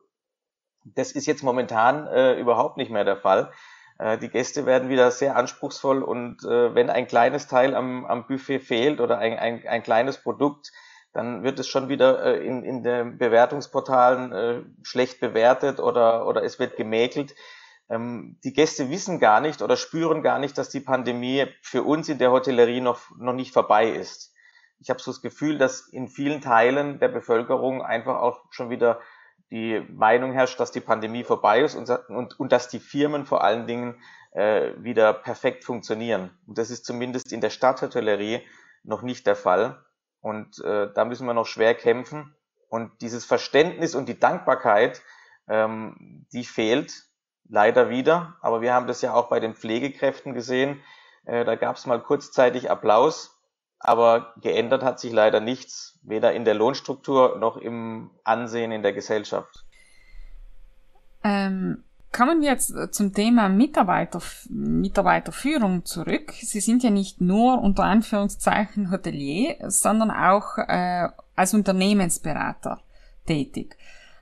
Das 0.85 1.11
ist 1.11 1.27
jetzt 1.27 1.43
momentan 1.43 2.07
äh, 2.07 2.39
überhaupt 2.39 2.77
nicht 2.77 2.93
mehr 2.93 3.05
der 3.05 3.17
Fall. 3.17 3.51
Äh, 3.99 4.17
die 4.19 4.29
Gäste 4.29 4.65
werden 4.65 4.89
wieder 4.89 5.11
sehr 5.11 5.35
anspruchsvoll 5.35 6.05
und 6.05 6.45
äh, 6.45 6.77
wenn 6.77 6.91
ein 6.91 7.09
kleines 7.09 7.49
Teil 7.49 7.75
am, 7.75 8.07
am 8.07 8.29
Buffet 8.29 8.61
fehlt 8.61 9.01
oder 9.01 9.19
ein, 9.19 9.37
ein, 9.37 9.67
ein 9.67 9.83
kleines 9.83 10.23
Produkt, 10.23 10.71
dann 11.19 11.43
wird 11.43 11.59
es 11.59 11.67
schon 11.67 11.89
wieder 11.89 12.23
äh, 12.23 12.47
in, 12.47 12.63
in 12.63 12.85
den 12.85 13.19
Bewertungsportalen 13.19 14.33
äh, 14.33 14.63
schlecht 14.85 15.19
bewertet 15.19 15.81
oder, 15.81 16.29
oder 16.29 16.45
es 16.45 16.61
wird 16.61 16.77
gemäkelt. 16.77 17.35
Ähm, 17.91 18.39
die 18.45 18.53
Gäste 18.53 18.89
wissen 18.89 19.19
gar 19.19 19.41
nicht 19.41 19.61
oder 19.61 19.77
spüren 19.77 20.23
gar 20.23 20.39
nicht, 20.39 20.57
dass 20.57 20.69
die 20.69 20.79
Pandemie 20.79 21.47
für 21.61 21.83
uns 21.83 22.09
in 22.09 22.19
der 22.19 22.31
Hotellerie 22.31 22.81
noch, 22.81 23.01
noch 23.19 23.33
nicht 23.33 23.53
vorbei 23.53 23.89
ist. 23.89 24.33
Ich 24.79 24.91
habe 24.91 25.01
so 25.01 25.11
das 25.11 25.21
Gefühl, 25.21 25.59
dass 25.59 25.89
in 25.89 26.07
vielen 26.07 26.41
Teilen 26.41 27.01
der 27.01 27.09
Bevölkerung 27.09 27.83
einfach 27.83 28.21
auch 28.21 28.45
schon 28.51 28.71
wieder 28.71 29.01
die 29.51 29.85
Meinung 29.93 30.31
herrscht, 30.31 30.61
dass 30.61 30.71
die 30.71 30.79
Pandemie 30.79 31.25
vorbei 31.25 31.63
ist 31.63 31.75
und, 31.75 31.91
und, 32.11 32.39
und 32.39 32.53
dass 32.53 32.69
die 32.69 32.79
Firmen 32.79 33.27
vor 33.27 33.43
allen 33.43 33.67
Dingen 33.67 34.01
äh, 34.31 34.71
wieder 34.77 35.13
perfekt 35.15 35.65
funktionieren. 35.65 36.31
Und 36.47 36.59
das 36.59 36.71
ist 36.71 36.85
zumindest 36.87 37.33
in 37.33 37.41
der 37.41 37.51
Stadthotellerie 37.51 38.43
noch 38.85 39.03
nicht 39.03 39.27
der 39.27 39.35
Fall. 39.35 39.83
Und 40.21 40.59
äh, 40.65 40.93
da 40.93 41.05
müssen 41.05 41.27
wir 41.27 41.35
noch 41.35 41.47
schwer 41.47 41.75
kämpfen. 41.75 42.35
Und 42.69 43.01
dieses 43.01 43.25
Verständnis 43.25 43.95
und 43.95 44.09
die 44.09 44.19
Dankbarkeit, 44.19 45.03
ähm, 45.49 46.27
die 46.33 46.45
fehlt 46.45 46.93
leider 47.49 47.89
wieder. 47.89 48.37
Aber 48.41 48.61
wir 48.61 48.75
haben 48.75 48.87
das 48.87 49.01
ja 49.01 49.15
auch 49.15 49.29
bei 49.29 49.41
den 49.41 49.55
Pflegekräften 49.55 50.35
gesehen. 50.35 50.83
Äh, 51.25 51.45
da 51.45 51.55
gab 51.57 51.77
es 51.77 51.87
mal 51.87 52.01
kurzzeitig 52.01 52.71
Applaus, 52.71 53.39
aber 53.79 54.35
geändert 54.41 54.83
hat 54.83 55.01
sich 55.01 55.13
leider 55.13 55.41
nichts, 55.41 55.99
weder 56.03 56.33
in 56.33 56.45
der 56.45 56.55
Lohnstruktur 56.55 57.39
noch 57.39 57.57
im 57.57 58.11
Ansehen 58.25 58.73
in 58.73 58.83
der 58.83 58.93
Gesellschaft. 58.93 59.65
Ähm, 61.25 61.85
Kommen 62.11 62.41
wir 62.41 62.51
jetzt 62.51 62.75
äh, 62.75 62.91
zum 62.91 63.13
Thema 63.13 63.49
Mitarbeiter, 63.49 64.21
Mitarbeiterführung 64.49 65.85
zurück. 65.85 66.33
Sie 66.41 66.61
sind 66.61 66.83
ja 66.83 66.91
nicht 66.91 67.21
nur 67.21 67.61
unter 67.61 67.85
Anführungszeichen 67.85 68.91
Hotelier, 68.91 69.57
sondern 69.69 70.11
auch 70.11 70.57
äh, 70.57 71.09
als 71.37 71.55
Unternehmensberater 71.55 72.81
tätig. 73.27 73.77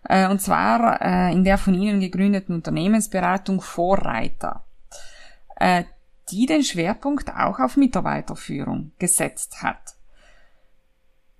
Äh, 0.09 0.28
und 0.28 0.40
zwar 0.40 1.00
äh, 1.00 1.33
in 1.33 1.45
der 1.45 1.59
von 1.59 1.75
Ihnen 1.75 2.00
gegründeten 2.00 2.55
Unternehmensberatung 2.55 3.61
Vorreiter, 3.61 4.64
äh, 5.57 5.85
die 6.31 6.47
den 6.47 6.64
Schwerpunkt 6.64 7.31
auch 7.31 7.61
auf 7.61 7.76
Mitarbeiterführung 7.76 8.93
gesetzt 8.99 9.62
hat. 9.62 9.95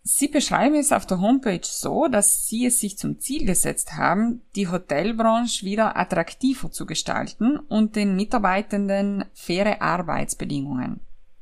Sie 0.09 0.29
beschreiben 0.29 0.77
es 0.77 0.93
auf 0.93 1.05
der 1.05 1.21
Homepage 1.21 1.65
so, 1.65 2.07
dass 2.07 2.47
Sie 2.47 2.65
es 2.65 2.79
sich 2.79 2.97
zum 2.97 3.19
Ziel 3.19 3.45
gesetzt 3.45 3.95
haben, 3.95 4.41
die 4.55 4.69
Hotelbranche 4.69 5.67
wieder 5.67 5.97
attraktiver 5.97 6.71
zu 6.71 6.87
gestalten 6.87 7.59
und 7.59 7.97
den 7.97 8.15
Mitarbeitenden 8.15 9.25
faire 9.35 9.83
Arbeitsbedingungen 9.83 11.01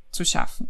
zu 0.09 0.25
schaffen. 0.25 0.67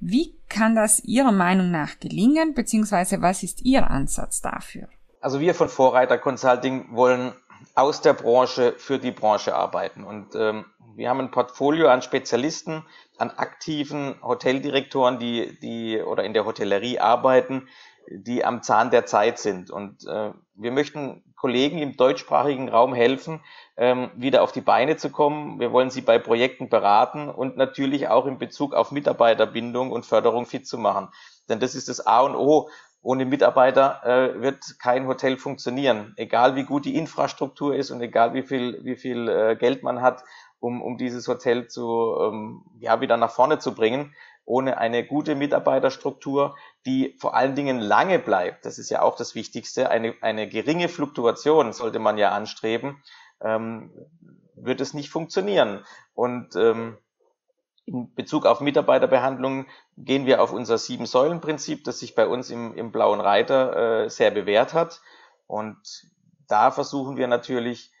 Wie 0.00 0.34
kann 0.48 0.74
das 0.74 0.98
Ihrer 0.98 1.30
Meinung 1.30 1.70
nach 1.70 2.00
gelingen, 2.00 2.54
beziehungsweise 2.54 3.22
was 3.22 3.44
ist 3.44 3.62
Ihr 3.62 3.88
Ansatz 3.88 4.40
dafür? 4.40 4.88
Also 5.20 5.38
wir 5.38 5.54
von 5.54 5.68
Vorreiter 5.68 6.18
Consulting 6.18 6.96
wollen 6.96 7.32
aus 7.76 8.00
der 8.00 8.14
Branche 8.14 8.74
für 8.76 8.98
die 8.98 9.12
Branche 9.12 9.54
arbeiten 9.54 10.02
und 10.02 10.34
ähm, 10.34 10.64
wir 10.98 11.08
haben 11.08 11.20
ein 11.20 11.30
Portfolio 11.30 11.88
an 11.88 12.02
Spezialisten, 12.02 12.84
an 13.18 13.30
aktiven 13.30 14.16
Hoteldirektoren, 14.20 15.20
die, 15.20 15.56
die 15.60 16.02
oder 16.02 16.24
in 16.24 16.34
der 16.34 16.44
Hotellerie 16.44 16.98
arbeiten, 16.98 17.68
die 18.10 18.44
am 18.44 18.64
Zahn 18.64 18.90
der 18.90 19.06
Zeit 19.06 19.38
sind. 19.38 19.70
Und 19.70 20.04
äh, 20.08 20.32
wir 20.54 20.72
möchten 20.72 21.22
Kollegen 21.36 21.78
im 21.78 21.96
deutschsprachigen 21.96 22.68
Raum 22.68 22.94
helfen, 22.94 23.40
ähm, 23.76 24.10
wieder 24.16 24.42
auf 24.42 24.50
die 24.50 24.60
Beine 24.60 24.96
zu 24.96 25.10
kommen. 25.10 25.60
Wir 25.60 25.70
wollen 25.70 25.90
sie 25.90 26.00
bei 26.00 26.18
Projekten 26.18 26.68
beraten 26.68 27.28
und 27.28 27.56
natürlich 27.56 28.08
auch 28.08 28.26
in 28.26 28.38
Bezug 28.38 28.74
auf 28.74 28.90
Mitarbeiterbindung 28.90 29.92
und 29.92 30.04
Förderung 30.04 30.46
fit 30.46 30.66
zu 30.66 30.78
machen. 30.78 31.10
Denn 31.48 31.60
das 31.60 31.76
ist 31.76 31.88
das 31.88 32.04
A 32.04 32.22
und 32.22 32.34
O. 32.34 32.68
Ohne 33.00 33.24
Mitarbeiter 33.24 34.02
äh, 34.04 34.42
wird 34.42 34.80
kein 34.80 35.06
Hotel 35.06 35.36
funktionieren. 35.36 36.14
Egal 36.16 36.56
wie 36.56 36.64
gut 36.64 36.84
die 36.84 36.96
Infrastruktur 36.96 37.76
ist 37.76 37.92
und 37.92 38.00
egal 38.00 38.34
wie 38.34 38.42
viel, 38.42 38.80
wie 38.82 38.96
viel 38.96 39.28
äh, 39.28 39.54
Geld 39.54 39.84
man 39.84 40.02
hat, 40.02 40.24
um, 40.60 40.82
um 40.82 40.98
dieses 40.98 41.28
Hotel 41.28 41.68
zu, 41.68 42.16
ähm, 42.20 42.64
ja, 42.80 43.00
wieder 43.00 43.16
nach 43.16 43.30
vorne 43.30 43.58
zu 43.58 43.74
bringen. 43.74 44.14
Ohne 44.44 44.78
eine 44.78 45.06
gute 45.06 45.34
Mitarbeiterstruktur, 45.34 46.56
die 46.86 47.14
vor 47.18 47.34
allen 47.34 47.54
Dingen 47.54 47.80
lange 47.80 48.18
bleibt, 48.18 48.64
das 48.64 48.78
ist 48.78 48.88
ja 48.88 49.02
auch 49.02 49.16
das 49.16 49.34
Wichtigste, 49.34 49.90
eine, 49.90 50.14
eine 50.22 50.48
geringe 50.48 50.88
Fluktuation 50.88 51.74
sollte 51.74 51.98
man 51.98 52.16
ja 52.16 52.32
anstreben, 52.32 53.02
ähm, 53.42 53.90
wird 54.54 54.80
es 54.80 54.94
nicht 54.94 55.10
funktionieren. 55.10 55.84
Und 56.14 56.56
ähm, 56.56 56.96
in 57.84 58.14
Bezug 58.14 58.46
auf 58.46 58.60
Mitarbeiterbehandlung 58.60 59.66
gehen 59.96 60.26
wir 60.26 60.42
auf 60.42 60.52
unser 60.52 60.78
Sieben-Säulen-Prinzip, 60.78 61.84
das 61.84 61.98
sich 61.98 62.14
bei 62.14 62.26
uns 62.26 62.50
im, 62.50 62.74
im 62.74 62.90
Blauen 62.90 63.20
Reiter 63.20 64.04
äh, 64.04 64.10
sehr 64.10 64.30
bewährt 64.30 64.74
hat. 64.74 65.00
Und 65.46 65.78
da 66.48 66.70
versuchen 66.70 67.16
wir 67.16 67.28
natürlich 67.28 67.92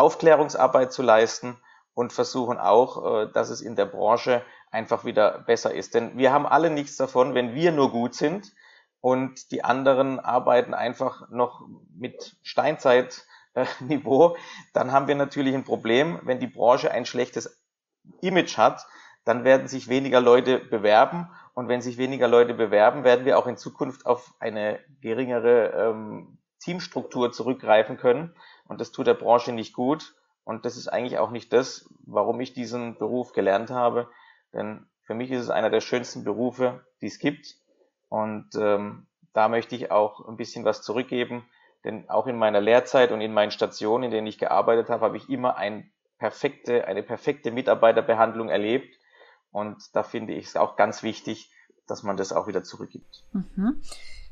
Aufklärungsarbeit 0.00 0.92
zu 0.92 1.02
leisten 1.02 1.56
und 1.94 2.12
versuchen 2.12 2.58
auch, 2.58 3.24
äh, 3.24 3.32
dass 3.32 3.50
es 3.50 3.60
in 3.60 3.76
der 3.76 3.86
Branche 3.86 4.42
einfach 4.70 5.04
wieder 5.04 5.40
besser 5.40 5.74
ist. 5.74 5.94
Denn 5.94 6.16
wir 6.16 6.32
haben 6.32 6.46
alle 6.46 6.70
nichts 6.70 6.96
davon, 6.96 7.34
wenn 7.34 7.54
wir 7.54 7.72
nur 7.72 7.90
gut 7.90 8.14
sind 8.14 8.52
und 9.00 9.50
die 9.50 9.62
anderen 9.64 10.18
arbeiten 10.18 10.74
einfach 10.74 11.28
noch 11.30 11.66
mit 11.94 12.36
Steinzeitniveau, 12.42 14.36
dann 14.72 14.92
haben 14.92 15.08
wir 15.08 15.14
natürlich 15.14 15.54
ein 15.54 15.64
Problem. 15.64 16.18
Wenn 16.22 16.40
die 16.40 16.46
Branche 16.46 16.90
ein 16.90 17.04
schlechtes 17.06 17.60
Image 18.22 18.56
hat, 18.56 18.86
dann 19.24 19.44
werden 19.44 19.68
sich 19.68 19.88
weniger 19.88 20.20
Leute 20.20 20.58
bewerben 20.58 21.28
und 21.52 21.68
wenn 21.68 21.82
sich 21.82 21.98
weniger 21.98 22.28
Leute 22.28 22.54
bewerben, 22.54 23.04
werden 23.04 23.26
wir 23.26 23.38
auch 23.38 23.46
in 23.46 23.58
Zukunft 23.58 24.06
auf 24.06 24.32
eine 24.38 24.78
geringere 25.02 25.90
ähm, 25.90 26.38
Teamstruktur 26.60 27.32
zurückgreifen 27.32 27.96
können 27.98 28.34
und 28.70 28.80
das 28.80 28.92
tut 28.92 29.08
der 29.08 29.14
Branche 29.14 29.50
nicht 29.52 29.74
gut. 29.74 30.14
Und 30.44 30.64
das 30.64 30.76
ist 30.76 30.86
eigentlich 30.86 31.18
auch 31.18 31.32
nicht 31.32 31.52
das, 31.52 31.92
warum 32.06 32.40
ich 32.40 32.52
diesen 32.52 32.96
Beruf 32.96 33.32
gelernt 33.32 33.70
habe. 33.70 34.08
Denn 34.54 34.86
für 35.02 35.14
mich 35.14 35.32
ist 35.32 35.42
es 35.42 35.50
einer 35.50 35.70
der 35.70 35.80
schönsten 35.80 36.22
Berufe, 36.22 36.86
die 37.00 37.08
es 37.08 37.18
gibt. 37.18 37.56
Und 38.08 38.54
ähm, 38.54 39.08
da 39.32 39.48
möchte 39.48 39.74
ich 39.74 39.90
auch 39.90 40.24
ein 40.28 40.36
bisschen 40.36 40.64
was 40.64 40.82
zurückgeben. 40.82 41.44
Denn 41.82 42.08
auch 42.08 42.28
in 42.28 42.36
meiner 42.36 42.60
Lehrzeit 42.60 43.10
und 43.10 43.20
in 43.20 43.34
meinen 43.34 43.50
Stationen, 43.50 44.04
in 44.04 44.10
denen 44.12 44.28
ich 44.28 44.38
gearbeitet 44.38 44.88
habe, 44.88 45.04
habe 45.04 45.16
ich 45.16 45.28
immer 45.28 45.56
ein 45.56 45.90
perfekte, 46.18 46.86
eine 46.86 47.02
perfekte 47.02 47.50
Mitarbeiterbehandlung 47.50 48.50
erlebt. 48.50 48.96
Und 49.50 49.82
da 49.94 50.04
finde 50.04 50.34
ich 50.34 50.46
es 50.46 50.56
auch 50.56 50.76
ganz 50.76 51.02
wichtig, 51.02 51.52
dass 51.88 52.04
man 52.04 52.16
das 52.16 52.32
auch 52.32 52.46
wieder 52.46 52.62
zurückgibt. 52.62 53.24
Mhm. 53.32 53.82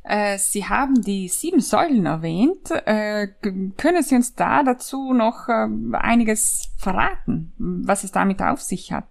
Äh, 0.08 0.38
Sie 0.38 0.64
haben 0.64 1.02
die 1.02 1.28
sieben 1.28 1.60
Säulen 1.60 2.06
erwähnt. 2.06 2.70
Äh, 2.70 3.28
können 3.76 4.02
Sie 4.02 4.14
uns 4.14 4.34
da 4.34 4.62
dazu 4.62 5.12
noch 5.12 5.48
äh, 5.48 5.68
einiges 5.92 6.70
verraten, 6.78 7.52
was 7.58 8.04
es 8.04 8.12
damit 8.12 8.40
auf 8.40 8.62
sich 8.62 8.90
hat? 8.90 9.08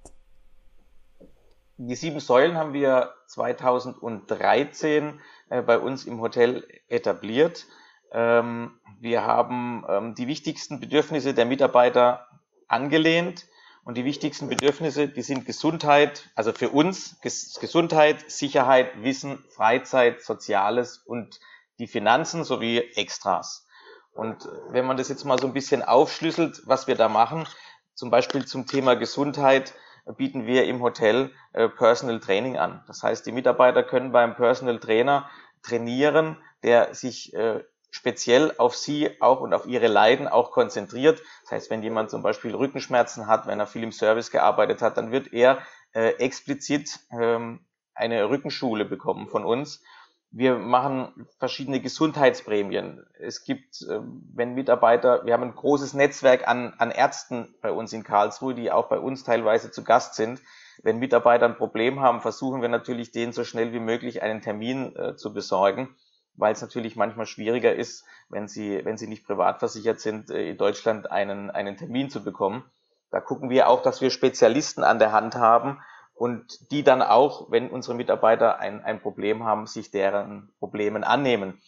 Die 1.78 1.94
sieben 1.94 2.20
Säulen 2.20 2.56
haben 2.56 2.74
wir 2.74 3.12
2013 3.28 5.20
bei 5.50 5.78
uns 5.78 6.06
im 6.06 6.20
Hotel 6.20 6.68
etabliert. 6.88 7.68
Ähm, 8.12 8.72
wir 9.00 9.24
haben 9.24 9.86
ähm, 9.88 10.16
die 10.16 10.28
wichtigsten 10.28 10.80
Bedürfnisse 10.80 11.36
der 11.36 11.46
Mitarbeiter 11.46 12.26
angelehnt 12.68 13.46
und 13.88 13.96
die 13.96 14.04
wichtigsten 14.04 14.50
Bedürfnisse, 14.50 15.08
die 15.08 15.22
sind 15.22 15.46
Gesundheit, 15.46 16.30
also 16.36 16.52
für 16.52 16.72
uns 16.72 17.16
Gesundheit, 17.22 18.30
Sicherheit, 18.30 19.02
Wissen, 19.02 19.46
Freizeit, 19.48 20.22
Soziales 20.22 20.98
und 20.98 21.40
die 21.80 21.88
Finanzen 21.88 22.44
sowie 22.44 22.80
Extras. 22.96 23.66
Und 24.12 24.46
wenn 24.72 24.86
man 24.86 24.98
das 24.98 25.08
jetzt 25.08 25.24
mal 25.24 25.40
so 25.40 25.48
ein 25.48 25.54
bisschen 25.54 25.84
aufschlüsselt, 25.84 26.64
was 26.66 26.88
wir 26.88 26.96
da 26.96 27.08
machen, 27.08 27.48
zum 27.94 28.12
Beispiel 28.12 28.46
zum 28.46 28.68
Thema 28.68 28.96
Gesundheit, 28.96 29.74
bieten 30.18 30.46
wir 30.46 30.66
im 30.66 30.82
Hotel 30.82 31.32
äh, 31.54 31.70
Personal 31.70 32.20
Training 32.20 32.58
an. 32.58 32.84
Das 32.88 33.04
heißt, 33.04 33.26
die 33.26 33.32
Mitarbeiter 33.32 33.84
können 33.84 34.12
beim 34.12 34.36
Personal 34.36 34.80
Trainer 34.80 35.30
trainieren, 35.64 36.36
der 36.62 36.94
sich 36.94 37.34
äh, 37.34 37.64
speziell 37.90 38.54
auf 38.58 38.76
sie 38.76 39.22
auch 39.22 39.42
und 39.42 39.54
auf 39.54 39.66
ihre 39.66 39.88
Leiden 39.88 40.28
auch 40.28 40.52
konzentriert. 40.52 41.22
Das 41.44 41.52
heißt, 41.52 41.70
wenn 41.70 41.84
jemand 41.84 42.10
zum 42.10 42.22
Beispiel 42.22 42.56
Rückenschmerzen 42.56 43.28
hat, 43.28 43.48
wenn 43.48 43.60
er 43.60 43.68
viel 43.68 43.84
im 43.84 43.92
Service 43.92 44.32
gearbeitet 44.32 44.82
hat, 44.82 44.98
dann 44.98 45.12
wird 45.12 45.34
er 45.34 45.60
äh, 45.94 46.10
explizit 46.20 47.00
ähm, 47.12 47.66
eine 47.94 48.30
Rückenschule 48.30 48.86
bekommen 48.86 49.28
von 49.28 49.46
uns. 49.46 49.82
Wir 50.30 50.58
machen 50.58 51.26
verschiedene 51.40 51.80
Gesundheitsprämien. 51.80 53.06
Es 53.18 53.46
gibt, 53.46 53.82
äh, 53.82 54.00
wenn 54.34 54.54
Mitarbeiter, 54.54 55.26
wir 55.26 55.34
haben 55.34 55.44
ein 55.44 55.56
großes 55.56 55.94
Netzwerk 55.94 56.48
an, 56.48 56.74
an 56.78 56.92
Ärzten 56.92 57.56
bei 57.62 57.72
uns 57.72 57.94
in 57.94 58.04
Karlsruhe, 58.04 58.54
die 58.54 58.72
auch 58.72 58.90
bei 58.90 59.00
uns 59.00 59.24
teilweise 59.24 59.72
zu 59.72 59.84
Gast 59.84 60.16
sind. 60.16 60.42
Wenn 60.84 61.00
Mitarbeiter 61.00 61.46
ein 61.46 61.56
Problem 61.56 62.02
haben, 62.02 62.22
versuchen 62.22 62.62
wir 62.62 62.70
natürlich, 62.70 63.12
denen 63.12 63.32
so 63.32 63.46
schnell 63.46 63.72
wie 63.72 63.80
möglich 63.80 64.22
einen 64.22 64.42
Termin 64.42 64.96
äh, 64.96 65.16
zu 65.16 65.34
besorgen 65.34 65.96
weil 66.38 66.54
es 66.54 66.62
natürlich 66.62 66.96
manchmal 66.96 67.26
schwieriger 67.26 67.76
ist, 67.76 68.06
wenn 68.30 68.48
sie, 68.48 68.86
wenn 68.86 68.98
sie 68.98 69.08
nicht 69.08 69.26
privat 69.26 69.60
versichert 69.60 70.00
sind, 70.00 70.30
äh, 70.30 70.52
in 70.52 70.58
Deutschland 70.58 71.12
einen, 71.12 71.52
einen 71.52 71.76
Termin 71.76 72.10
zu 72.10 72.24
bekommen. 72.24 72.64
Da 73.12 73.20
gucken 73.20 73.50
wir 73.50 73.68
auch, 73.68 73.82
dass 73.82 74.02
wir 74.02 74.10
Spezialisten 74.10 74.84
an 74.84 75.00
der 75.00 75.12
Hand 75.12 75.36
haben 75.36 75.80
und 76.14 76.72
die 76.72 76.84
dann 76.84 77.02
auch, 77.02 77.52
wenn 77.52 77.70
unsere 77.70 77.96
Mitarbeiter 77.96 78.60
ein, 78.60 78.84
ein 78.84 79.02
Problem 79.02 79.44
haben, 79.44 79.68
sich 79.68 79.92
deren 79.92 80.52
Problemen 80.60 81.04
annehmen. 81.04 81.62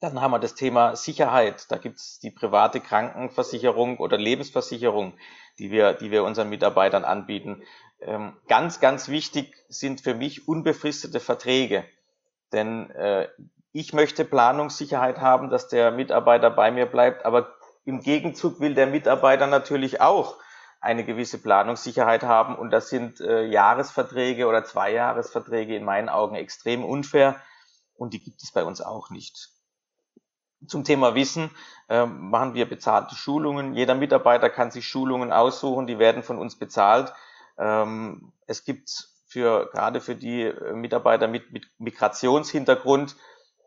Dann 0.00 0.20
haben 0.20 0.30
wir 0.30 0.38
das 0.38 0.54
Thema 0.54 0.94
Sicherheit. 0.94 1.70
Da 1.70 1.78
gibt 1.78 1.96
es 1.96 2.18
die 2.18 2.30
private 2.30 2.80
Krankenversicherung 2.80 3.98
oder 3.98 4.18
Lebensversicherung, 4.18 5.14
die 5.58 5.70
wir, 5.70 5.94
die 5.94 6.10
wir 6.10 6.22
unseren 6.22 6.50
Mitarbeitern 6.50 7.04
anbieten. 7.04 7.62
Ähm, 8.00 8.36
ganz, 8.46 8.78
ganz 8.78 9.08
wichtig 9.08 9.54
sind 9.68 10.02
für 10.02 10.14
mich 10.14 10.46
unbefristete 10.46 11.18
Verträge. 11.18 11.84
Denn 12.52 12.90
äh, 12.90 13.28
ich 13.76 13.92
möchte 13.92 14.24
Planungssicherheit 14.24 15.20
haben, 15.20 15.50
dass 15.50 15.68
der 15.68 15.90
Mitarbeiter 15.90 16.48
bei 16.48 16.70
mir 16.70 16.86
bleibt, 16.86 17.26
aber 17.26 17.54
im 17.84 18.00
Gegenzug 18.00 18.58
will 18.58 18.74
der 18.74 18.86
Mitarbeiter 18.86 19.46
natürlich 19.46 20.00
auch 20.00 20.38
eine 20.80 21.04
gewisse 21.04 21.36
Planungssicherheit 21.36 22.22
haben 22.22 22.56
und 22.56 22.70
das 22.70 22.88
sind 22.88 23.20
äh, 23.20 23.44
Jahresverträge 23.44 24.46
oder 24.46 24.64
Zweijahresverträge 24.64 25.76
in 25.76 25.84
meinen 25.84 26.08
Augen 26.08 26.36
extrem 26.36 26.86
unfair 26.86 27.36
und 27.96 28.14
die 28.14 28.22
gibt 28.22 28.42
es 28.42 28.50
bei 28.50 28.64
uns 28.64 28.80
auch 28.80 29.10
nicht. 29.10 29.50
Zum 30.66 30.84
Thema 30.84 31.14
Wissen 31.14 31.50
äh, 31.90 32.06
machen 32.06 32.54
wir 32.54 32.66
bezahlte 32.66 33.14
Schulungen. 33.14 33.74
Jeder 33.74 33.94
Mitarbeiter 33.94 34.48
kann 34.48 34.70
sich 34.70 34.88
Schulungen 34.88 35.32
aussuchen, 35.34 35.86
die 35.86 35.98
werden 35.98 36.22
von 36.22 36.38
uns 36.38 36.58
bezahlt. 36.58 37.12
Ähm, 37.58 38.32
es 38.46 38.64
gibt 38.64 39.10
für 39.26 39.68
gerade 39.70 40.00
für 40.00 40.14
die 40.14 40.50
Mitarbeiter 40.72 41.28
mit, 41.28 41.52
mit 41.52 41.66
Migrationshintergrund 41.78 43.16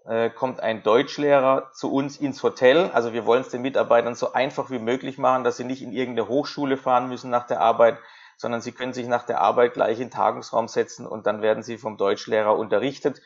äh, 0.10 0.32
kommt 0.32 0.60
ein 0.60 0.82
Deutschlehrer 0.82 1.72
zu 1.72 1.94
uns 1.94 2.18
ins 2.18 2.42
Hotel. 2.42 2.90
Also 2.94 3.14
wir 3.14 3.28
wollen 3.28 3.42
es 3.42 3.50
den 3.50 3.62
Mitarbeitern 3.62 4.16
so 4.16 4.34
einfach 4.34 4.72
wie 4.72 4.80
möglich 4.80 5.20
machen, 5.20 5.44
dass 5.44 5.58
sie 5.58 5.64
nicht 5.64 5.84
in 5.84 5.92
irgendeine 5.92 6.28
Hochschule 6.28 6.78
fahren 6.78 7.10
müssen 7.10 7.30
nach 7.30 7.46
der 7.46 7.62
Arbeit, 7.62 8.00
sondern 8.36 8.60
sie 8.60 8.72
können 8.72 8.92
sich 8.92 9.08
nach 9.08 9.28
der 9.28 9.40
Arbeit 9.40 9.74
gleich 9.74 10.00
in 10.00 10.08
den 10.08 10.12
Tagungsraum 10.12 10.68
setzen 10.68 11.06
und 11.06 11.28
dann 11.28 11.44
werden 11.44 11.62
sie 11.62 11.78
vom 11.78 11.96
Deutschlehrer 11.96 12.58
unterrichtet. 12.58 13.22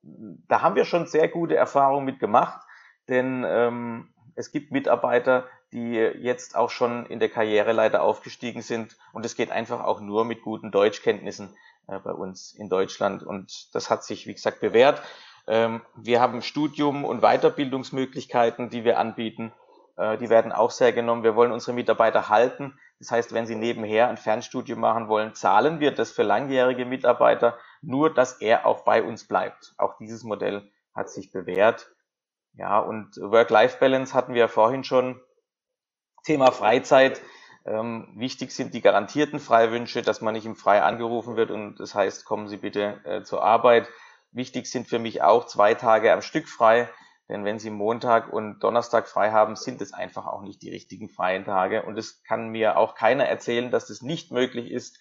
Da 0.00 0.62
haben 0.62 0.74
wir 0.74 0.86
schon 0.86 1.06
sehr 1.06 1.28
gute 1.28 1.54
Erfahrungen 1.54 2.06
mit 2.06 2.18
gemacht, 2.18 2.62
denn 3.08 3.44
ähm, 3.46 4.14
es 4.34 4.52
gibt 4.52 4.72
Mitarbeiter, 4.72 5.46
die 5.74 5.96
jetzt 5.96 6.56
auch 6.56 6.70
schon 6.70 7.04
in 7.04 7.20
der 7.20 7.28
Karriereleiter 7.28 8.02
aufgestiegen 8.02 8.62
sind 8.62 8.96
und 9.12 9.26
es 9.26 9.36
geht 9.36 9.50
einfach 9.50 9.84
auch 9.84 10.00
nur 10.00 10.24
mit 10.24 10.40
guten 10.40 10.70
Deutschkenntnissen 10.70 11.54
äh, 11.88 11.98
bei 11.98 12.12
uns 12.12 12.54
in 12.54 12.70
Deutschland 12.70 13.22
und 13.22 13.74
das 13.74 13.90
hat 13.90 14.02
sich, 14.02 14.26
wie 14.26 14.32
gesagt, 14.32 14.60
bewährt. 14.60 15.02
Ähm, 15.46 15.82
wir 15.96 16.20
haben 16.20 16.42
Studium 16.42 17.04
und 17.04 17.20
Weiterbildungsmöglichkeiten, 17.20 18.70
die 18.70 18.84
wir 18.84 18.98
anbieten. 18.98 19.52
Äh, 19.96 20.18
die 20.18 20.30
werden 20.30 20.52
auch 20.52 20.70
sehr 20.70 20.92
genommen. 20.92 21.24
Wir 21.24 21.36
wollen 21.36 21.52
unsere 21.52 21.72
Mitarbeiter 21.72 22.28
halten. 22.28 22.78
Das 22.98 23.10
heißt, 23.10 23.32
wenn 23.32 23.46
sie 23.46 23.56
nebenher 23.56 24.08
ein 24.08 24.16
Fernstudium 24.16 24.78
machen 24.78 25.08
wollen, 25.08 25.34
zahlen 25.34 25.80
wir 25.80 25.92
das 25.92 26.12
für 26.12 26.22
langjährige 26.22 26.84
Mitarbeiter, 26.84 27.58
nur 27.80 28.14
dass 28.14 28.40
er 28.40 28.64
auch 28.64 28.84
bei 28.84 29.02
uns 29.02 29.26
bleibt. 29.26 29.74
Auch 29.76 29.96
dieses 29.98 30.22
Modell 30.22 30.70
hat 30.94 31.10
sich 31.10 31.32
bewährt. 31.32 31.90
Ja, 32.54 32.78
und 32.78 33.16
Work-Life-Balance 33.16 34.14
hatten 34.14 34.34
wir 34.34 34.48
vorhin 34.48 34.84
schon. 34.84 35.20
Thema 36.24 36.52
Freizeit. 36.52 37.20
Ähm, 37.64 38.08
wichtig 38.16 38.52
sind 38.52 38.74
die 38.74 38.80
garantierten 38.80 39.40
Freiwünsche, 39.40 40.02
dass 40.02 40.20
man 40.20 40.34
nicht 40.34 40.46
im 40.46 40.56
Frei 40.56 40.82
angerufen 40.82 41.36
wird 41.36 41.50
und 41.50 41.78
das 41.78 41.94
heißt, 41.94 42.24
kommen 42.24 42.48
Sie 42.48 42.56
bitte 42.56 43.00
äh, 43.04 43.22
zur 43.22 43.42
Arbeit. 43.42 43.88
Wichtig 44.32 44.66
sind 44.66 44.88
für 44.88 44.98
mich 44.98 45.22
auch 45.22 45.46
zwei 45.46 45.74
Tage 45.74 46.12
am 46.12 46.22
Stück 46.22 46.48
frei, 46.48 46.88
denn 47.28 47.44
wenn 47.44 47.58
Sie 47.58 47.70
Montag 47.70 48.32
und 48.32 48.60
Donnerstag 48.60 49.08
frei 49.08 49.30
haben, 49.30 49.56
sind 49.56 49.80
es 49.80 49.92
einfach 49.92 50.26
auch 50.26 50.42
nicht 50.42 50.62
die 50.62 50.70
richtigen 50.70 51.08
freien 51.08 51.44
Tage. 51.44 51.82
Und 51.82 51.98
es 51.98 52.22
kann 52.24 52.48
mir 52.48 52.76
auch 52.76 52.94
keiner 52.94 53.24
erzählen, 53.24 53.70
dass 53.70 53.90
es 53.90 54.02
nicht 54.02 54.32
möglich 54.32 54.70
ist, 54.70 54.98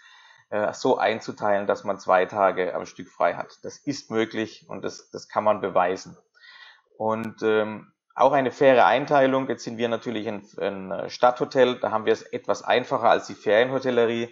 äh, 0.50 0.74
so 0.74 0.98
einzuteilen, 0.98 1.66
dass 1.66 1.84
man 1.84 1.98
zwei 1.98 2.26
Tage 2.26 2.76
am 2.76 2.86
Stück 2.86 3.10
frei 3.10 3.36
hat. 3.36 3.58
Das 3.64 3.78
ist 3.78 4.12
möglich 4.12 4.66
und 4.68 4.84
das, 4.84 5.10
das 5.10 5.28
kann 5.28 5.44
man 5.44 5.62
beweisen. 5.62 6.18
Und 6.98 7.42
ähm, 7.42 7.92
auch 8.16 8.34
eine 8.34 8.52
faire 8.52 8.86
Einteilung. 8.86 9.48
Jetzt 9.48 9.64
sind 9.64 9.78
wir 9.78 9.90
natürlich 9.90 10.28
ein, 10.28 10.46
ein 10.60 11.10
Stadthotel, 11.10 11.80
da 11.80 11.92
haben 11.92 12.06
wir 12.06 12.14
es 12.14 12.22
etwas 12.22 12.64
einfacher 12.64 13.10
als 13.10 13.28
die 13.28 13.36
Ferienhotellerie. 13.36 14.30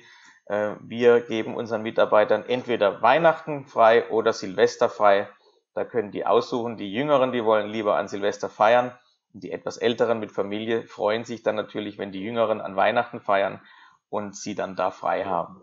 Äh, 0.50 0.76
wir 0.82 1.22
geben 1.22 1.56
unseren 1.56 1.84
Mitarbeitern 1.84 2.44
entweder 2.46 3.02
Weihnachten 3.02 3.66
frei 3.66 4.10
oder 4.10 4.34
Silvester 4.34 4.90
frei. 4.90 5.30
Da 5.76 5.86
können 5.86 6.12
die 6.12 6.26
aussuchen. 6.26 6.76
Die 6.76 6.92
Jüngeren, 6.92 7.32
die 7.32 7.46
wollen 7.46 7.70
lieber 7.70 7.96
an 7.96 8.08
Silvester 8.08 8.50
feiern. 8.50 8.92
Die 9.32 9.52
etwas 9.52 9.78
Älteren 9.78 10.20
mit 10.20 10.32
Familie 10.32 10.88
freuen 10.88 11.24
sich 11.24 11.44
dann 11.44 11.56
natürlich, 11.56 12.00
wenn 12.00 12.12
die 12.12 12.24
Jüngeren 12.24 12.62
an 12.62 12.76
Weihnachten 12.76 13.22
feiern 13.22 13.62
und 14.10 14.36
sie 14.36 14.56
dann 14.56 14.76
da 14.76 14.90
frei 14.90 15.24
haben. 15.26 15.62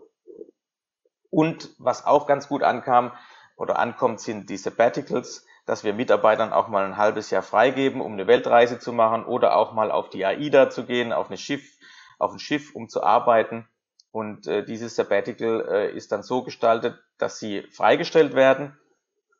Und 1.29 1.69
was 1.77 2.05
auch 2.05 2.25
ganz 2.25 2.47
gut 2.47 2.63
ankam 2.63 3.11
oder 3.57 3.77
ankommt, 3.79 4.21
sind 4.21 4.49
die 4.49 4.55
Sabbaticals, 4.55 5.45
dass 5.65 5.83
wir 5.83 5.93
Mitarbeitern 5.93 6.53
auch 6.53 6.69
mal 6.69 6.85
ein 6.85 6.95
halbes 6.95 7.29
Jahr 7.29 7.41
freigeben, 7.41 7.99
um 7.99 8.13
eine 8.13 8.25
Weltreise 8.25 8.79
zu 8.79 8.93
machen 8.93 9.25
oder 9.25 9.57
auch 9.57 9.73
mal 9.73 9.91
auf 9.91 10.09
die 10.09 10.25
AIDA 10.25 10.69
zu 10.69 10.85
gehen, 10.85 11.11
auf, 11.11 11.27
eine 11.27 11.37
Schiff, 11.37 11.77
auf 12.19 12.31
ein 12.31 12.39
Schiff, 12.39 12.73
um 12.73 12.87
zu 12.87 13.03
arbeiten. 13.03 13.67
Und 14.17 14.47
äh, 14.47 14.65
dieses 14.65 14.95
Sabbatical 14.95 15.67
äh, 15.69 15.91
ist 15.95 16.11
dann 16.11 16.23
so 16.23 16.41
gestaltet, 16.41 16.97
dass 17.19 17.37
sie 17.37 17.61
freigestellt 17.71 18.33
werden, 18.33 18.75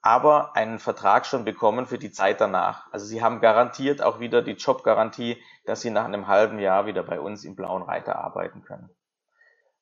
aber 0.03 0.55
einen 0.55 0.77
Vertrag 0.77 1.25
schon 1.25 1.45
bekommen 1.45 1.87
für 1.87 1.97
die 1.97 2.11
Zeit 2.11 2.41
danach. 2.41 2.85
Also 2.93 3.07
sie 3.07 3.23
haben 3.23 3.41
garantiert 3.41 4.03
auch 4.03 4.19
wieder 4.19 4.43
die 4.43 4.51
Jobgarantie, 4.51 5.41
dass 5.65 5.81
sie 5.81 5.89
nach 5.89 6.05
einem 6.05 6.27
halben 6.27 6.59
Jahr 6.59 6.85
wieder 6.85 7.01
bei 7.01 7.19
uns 7.19 7.43
im 7.43 7.55
Blauen 7.55 7.81
Reiter 7.81 8.19
arbeiten 8.19 8.61
können. 8.61 8.91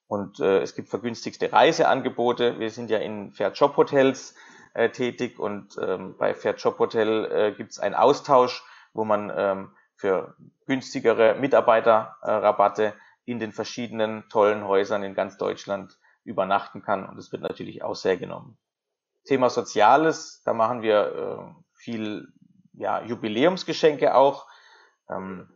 Und 0.08 0.40
äh, 0.40 0.62
es 0.62 0.76
gibt 0.76 0.88
vergünstigte 0.88 1.52
Reiseangebote. 1.52 2.58
Wir 2.60 2.72
sind 2.72 2.90
ja 2.90 3.00
in 3.00 3.34
Fair 3.34 3.52
Job 3.52 3.76
Hotels 3.76 4.34
äh, 4.76 4.92
tätig 4.92 5.40
und 5.40 5.78
ähm, 5.78 6.16
bei 6.18 6.34
Fair 6.34 6.56
Job 6.56 6.80
Hotel 6.80 7.26
äh, 7.26 7.52
gibt 7.52 7.72
es 7.72 7.80
einen 7.80 7.96
Austausch, 7.96 8.64
wo 8.94 9.04
man 9.04 9.30
ähm, 9.36 9.72
für 9.98 10.38
günstigere 10.68 11.36
Mitarbeiterrabatte 11.36 12.94
in 13.26 13.40
den 13.40 13.52
verschiedenen 13.52 14.28
tollen 14.30 14.66
Häusern 14.68 15.04
in 15.04 15.16
ganz 15.16 15.38
Deutschland 15.38 15.98
übernachten 16.24 16.82
kann. 16.82 17.08
Und 17.08 17.18
es 17.18 17.32
wird 17.32 17.42
natürlich 17.42 17.84
auch 17.84 17.96
sehr 17.96 18.18
genommen. 18.18 18.58
Thema 19.26 19.50
Soziales, 19.50 20.42
da 20.46 20.54
machen 20.54 20.82
wir 20.82 21.56
äh, 21.56 21.62
viel 21.74 22.28
ja, 22.74 23.04
Jubiläumsgeschenke 23.04 24.16
auch, 24.16 24.48
ähm, 25.10 25.50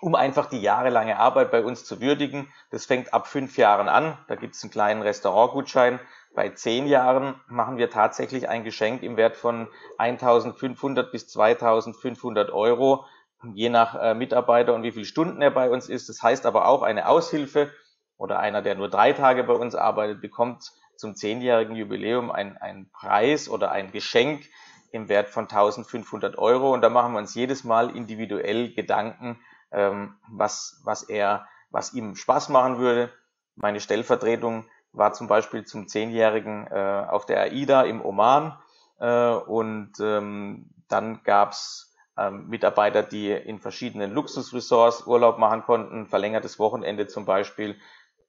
um 0.00 0.14
einfach 0.14 0.46
die 0.46 0.60
jahrelange 0.60 1.18
Arbeit 1.18 1.50
bei 1.50 1.64
uns 1.64 1.84
zu 1.84 2.00
würdigen. 2.00 2.52
Das 2.70 2.86
fängt 2.86 3.12
ab 3.14 3.26
fünf 3.26 3.56
Jahren 3.56 3.88
an. 3.88 4.18
Da 4.28 4.34
gibt 4.34 4.54
es 4.54 4.62
einen 4.62 4.70
kleinen 4.70 5.02
Restaurantgutschein. 5.02 6.00
bei 6.34 6.50
zehn 6.50 6.86
Jahren 6.86 7.40
machen 7.48 7.78
wir 7.78 7.88
tatsächlich 7.88 8.48
ein 8.48 8.62
Geschenk 8.62 9.02
im 9.02 9.16
Wert 9.16 9.36
von 9.36 9.68
1500 9.96 11.10
bis 11.10 11.28
2500 11.28 12.50
Euro, 12.50 13.06
je 13.54 13.68
nach 13.68 13.94
äh, 13.94 14.14
Mitarbeiter 14.14 14.74
und 14.74 14.82
wie 14.82 14.92
viele 14.92 15.04
Stunden 15.04 15.42
er 15.42 15.50
bei 15.50 15.70
uns 15.70 15.88
ist. 15.88 16.08
Das 16.08 16.22
heißt 16.22 16.46
aber 16.46 16.66
auch 16.66 16.82
eine 16.82 17.08
Aushilfe 17.08 17.70
oder 18.16 18.38
einer, 18.38 18.62
der 18.62 18.74
nur 18.74 18.88
drei 18.88 19.12
Tage 19.12 19.44
bei 19.44 19.54
uns 19.54 19.74
arbeitet, 19.74 20.20
bekommt 20.20 20.72
zum 20.96 21.14
zehnjährigen 21.14 21.76
Jubiläum 21.76 22.30
ein, 22.30 22.56
ein 22.56 22.90
Preis 22.90 23.48
oder 23.48 23.70
ein 23.70 23.92
Geschenk 23.92 24.46
im 24.92 25.08
Wert 25.08 25.28
von 25.28 25.44
1500 25.44 26.38
Euro. 26.38 26.72
Und 26.72 26.80
da 26.80 26.88
machen 26.88 27.12
wir 27.12 27.18
uns 27.18 27.34
jedes 27.34 27.64
Mal 27.64 27.94
individuell 27.94 28.72
Gedanken, 28.72 29.38
ähm, 29.70 30.14
was, 30.30 30.80
was 30.84 31.02
er, 31.02 31.46
was 31.70 31.92
ihm 31.92 32.16
Spaß 32.16 32.48
machen 32.48 32.78
würde. 32.78 33.10
Meine 33.54 33.80
Stellvertretung 33.80 34.64
war 34.92 35.12
zum 35.12 35.28
Beispiel 35.28 35.64
zum 35.64 35.88
Zehnjährigen 35.88 36.66
äh, 36.68 37.06
auf 37.08 37.26
der 37.26 37.40
AIDA 37.40 37.82
im 37.82 38.02
Oman. 38.02 38.58
Äh, 38.98 39.30
und 39.30 39.92
ähm, 40.00 40.70
dann 40.88 41.22
gab's 41.22 41.95
ähm, 42.18 42.48
Mitarbeiter, 42.48 43.02
die 43.02 43.30
in 43.30 43.58
verschiedenen 43.58 44.12
Luxusresorts 44.12 45.06
Urlaub 45.06 45.38
machen 45.38 45.62
konnten, 45.62 46.06
verlängertes 46.06 46.58
Wochenende 46.58 47.06
zum 47.06 47.24
Beispiel. 47.24 47.76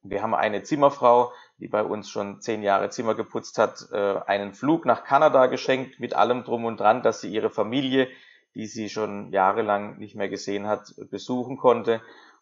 Wir 0.04 0.22
haben 0.22 0.36
eine 0.36 0.64
Zimmerfrau, 0.64 1.32
die 1.58 1.68
bei 1.68 1.84
uns 1.84 2.10
schon 2.10 2.42
zehn 2.42 2.64
Jahre 2.64 2.90
Zimmer 2.90 3.16
geputzt 3.16 3.58
hat, 3.58 3.88
äh, 3.92 4.20
einen 4.26 4.54
Flug 4.54 4.86
nach 4.86 5.04
Kanada 5.04 5.48
geschenkt 5.48 6.00
mit 6.00 6.14
allem 6.14 6.44
drum 6.44 6.66
und 6.66 6.80
dran, 6.80 7.02
dass 7.02 7.22
sie 7.22 7.30
ihre 7.30 7.50
Familie, 7.50 8.08
die 8.56 8.68
sie 8.68 8.90
schon 8.90 9.32
jahrelang 9.32 9.98
nicht 9.98 10.16
mehr 10.16 10.30
gesehen 10.30 10.68
hat, 10.68 10.94
besuchen 11.10 11.58
konnte. 11.58 12.02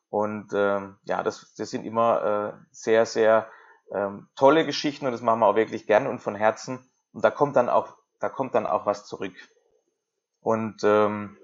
Und 0.10 0.52
ähm, 0.54 0.98
ja, 1.04 1.24
das, 1.24 1.54
das 1.56 1.70
sind 1.70 1.86
immer 1.86 2.54
äh, 2.54 2.66
sehr, 2.72 3.06
sehr 3.06 3.48
ähm, 3.92 4.28
tolle 4.36 4.66
Geschichten 4.66 5.06
und 5.06 5.12
das 5.12 5.22
machen 5.22 5.40
wir 5.40 5.48
auch 5.48 5.56
wirklich 5.56 5.88
gern 5.88 6.08
und 6.08 6.20
von 6.20 6.36
Herzen. 6.36 6.90
Und 7.14 7.24
da 7.24 7.32
kommt 7.32 7.56
dann 7.56 7.70
auch, 7.70 7.98
da 8.20 8.30
kommt 8.30 8.56
dann 8.56 8.66
auch 8.66 8.86
was 8.86 9.06
zurück. 9.06 9.34
Und 10.46 10.84
ähm, 10.84 11.38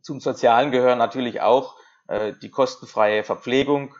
zum 0.00 0.20
Sozialen 0.20 0.70
gehören 0.70 0.96
natürlich 0.98 1.40
auch 1.40 1.74
äh, 2.06 2.34
die 2.40 2.50
kostenfreie 2.50 3.24
Verpflegung, 3.24 3.96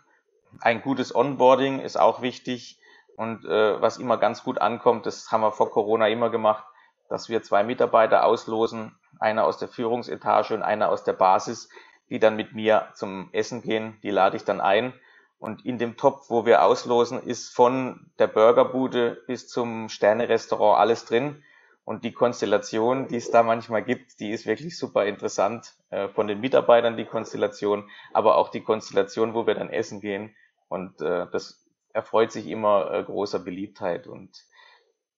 ein 0.60 0.80
gutes 0.80 1.12
Onboarding 1.12 1.80
ist 1.80 1.98
auch 1.98 2.22
wichtig 2.22 2.78
und 3.16 3.44
äh, 3.44 3.82
was 3.82 3.98
immer 3.98 4.16
ganz 4.16 4.44
gut 4.44 4.60
ankommt, 4.60 5.06
das 5.06 5.32
haben 5.32 5.40
wir 5.40 5.50
vor 5.50 5.72
Corona 5.72 6.06
immer 6.06 6.30
gemacht, 6.30 6.64
dass 7.08 7.28
wir 7.28 7.42
zwei 7.42 7.64
Mitarbeiter 7.64 8.24
auslosen, 8.24 8.94
einer 9.18 9.44
aus 9.44 9.58
der 9.58 9.66
Führungsetage 9.66 10.54
und 10.54 10.62
einer 10.62 10.88
aus 10.90 11.02
der 11.02 11.14
Basis, 11.14 11.68
die 12.08 12.20
dann 12.20 12.36
mit 12.36 12.54
mir 12.54 12.88
zum 12.94 13.28
Essen 13.32 13.60
gehen, 13.60 13.98
die 14.04 14.10
lade 14.10 14.36
ich 14.36 14.44
dann 14.44 14.60
ein. 14.60 14.94
Und 15.40 15.66
in 15.66 15.78
dem 15.78 15.96
Topf, 15.96 16.30
wo 16.30 16.46
wir 16.46 16.62
auslosen, 16.62 17.20
ist 17.20 17.52
von 17.52 18.08
der 18.20 18.28
Burgerbude 18.28 19.18
bis 19.26 19.48
zum 19.48 19.88
Sterne-Restaurant 19.88 20.78
alles 20.78 21.06
drin. 21.06 21.42
Und 21.86 22.02
die 22.02 22.12
Konstellation, 22.12 23.06
die 23.06 23.16
es 23.16 23.30
da 23.30 23.44
manchmal 23.44 23.84
gibt, 23.84 24.18
die 24.18 24.32
ist 24.32 24.44
wirklich 24.44 24.76
super 24.76 25.06
interessant. 25.06 25.72
Äh, 25.90 26.08
von 26.08 26.26
den 26.26 26.40
Mitarbeitern 26.40 26.96
die 26.96 27.04
Konstellation, 27.04 27.88
aber 28.12 28.38
auch 28.38 28.48
die 28.48 28.60
Konstellation, 28.60 29.34
wo 29.34 29.46
wir 29.46 29.54
dann 29.54 29.70
essen 29.70 30.00
gehen. 30.00 30.34
Und 30.66 31.00
äh, 31.00 31.28
das 31.30 31.64
erfreut 31.92 32.32
sich 32.32 32.48
immer 32.48 32.90
äh, 32.90 33.04
großer 33.04 33.38
Beliebtheit. 33.38 34.08
Und 34.08 34.44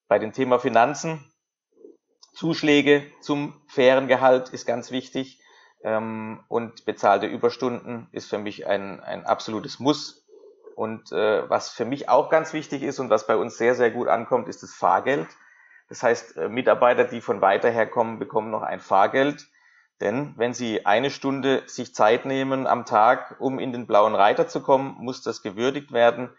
bei 0.09 0.19
dem 0.19 0.35
Thema 0.35 0.59
Finanzen, 0.59 1.33
Zuschläge 2.35 3.07
zum 3.23 3.59
fairen 3.67 4.07
Gehalt 4.07 4.51
ist 4.51 4.67
ganz 4.67 4.91
wichtig. 4.91 5.41
Ähm, 5.83 6.45
und 6.49 6.85
bezahlte 6.85 7.25
Überstunden 7.29 8.09
ist 8.13 8.29
für 8.29 8.39
mich 8.39 8.67
ein, 8.67 9.01
ein 9.01 9.25
absolutes 9.25 9.79
Muss. 9.79 10.29
Und 10.77 11.13
äh, 11.13 11.49
was 11.49 11.71
für 11.71 11.87
mich 11.87 12.11
auch 12.11 12.29
ganz 12.29 12.53
wichtig 12.53 12.83
ist 12.83 12.99
und 12.99 13.09
was 13.09 13.27
bei 13.27 13.39
uns 13.39 13.57
sehr, 13.57 13.75
sehr 13.75 13.91
gut 13.91 14.09
ankommt, 14.09 14.49
ist 14.49 14.63
das 14.63 14.75
Fahrgeld. 14.75 15.29
Das 15.89 16.03
heißt, 16.03 16.37
äh, 16.37 16.49
Mitarbeiter, 16.49 17.05
die 17.05 17.21
von 17.21 17.41
weiter 17.41 17.71
her 17.71 17.87
kommen, 17.87 18.19
bekommen 18.19 18.51
noch 18.51 18.63
ein 18.63 18.81
Fahrgeld. 18.81 19.49
Denn 20.01 20.35
wenn 20.37 20.55
Sie 20.55 20.87
eine 20.87 21.11
Stunde 21.11 21.63
sich 21.67 21.95
Zeit 21.95 22.25
nehmen 22.25 22.67
am 22.67 22.85
Tag, 22.87 23.37
um 23.41 23.59
in 23.59 23.73
den 23.73 23.87
blauen 23.87 24.15
Reiter 24.15 24.47
zu 24.47 24.63
kommen, 24.63 24.97
muss 24.99 25.23
das 25.23 25.43
gewürdigt 25.43 25.93
werden. 25.93 26.31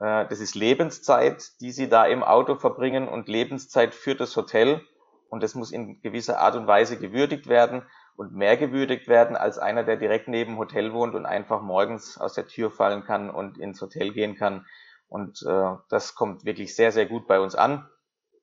Äh, 0.00 0.26
das 0.26 0.40
ist 0.40 0.54
Lebenszeit, 0.54 1.60
die 1.60 1.72
Sie 1.72 1.88
da 1.88 2.04
im 2.04 2.22
Auto 2.22 2.56
verbringen 2.56 3.08
und 3.08 3.28
Lebenszeit 3.28 3.94
für 3.94 4.14
das 4.14 4.36
Hotel. 4.36 4.82
Und 5.28 5.42
das 5.42 5.54
muss 5.54 5.72
in 5.72 6.00
gewisser 6.02 6.38
Art 6.38 6.56
und 6.56 6.66
Weise 6.66 6.98
gewürdigt 6.98 7.48
werden 7.48 7.82
und 8.16 8.32
mehr 8.32 8.56
gewürdigt 8.56 9.08
werden 9.08 9.36
als 9.36 9.58
einer, 9.58 9.84
der 9.84 9.96
direkt 9.96 10.28
neben 10.28 10.56
Hotel 10.56 10.92
wohnt 10.92 11.14
und 11.14 11.26
einfach 11.26 11.62
morgens 11.62 12.18
aus 12.18 12.34
der 12.34 12.46
Tür 12.46 12.70
fallen 12.70 13.04
kann 13.04 13.30
und 13.30 13.58
ins 13.58 13.80
Hotel 13.80 14.12
gehen 14.12 14.36
kann. 14.36 14.66
Und 15.08 15.42
äh, 15.46 15.74
das 15.88 16.14
kommt 16.14 16.44
wirklich 16.44 16.74
sehr, 16.74 16.92
sehr 16.92 17.06
gut 17.06 17.26
bei 17.26 17.40
uns 17.40 17.54
an. 17.54 17.88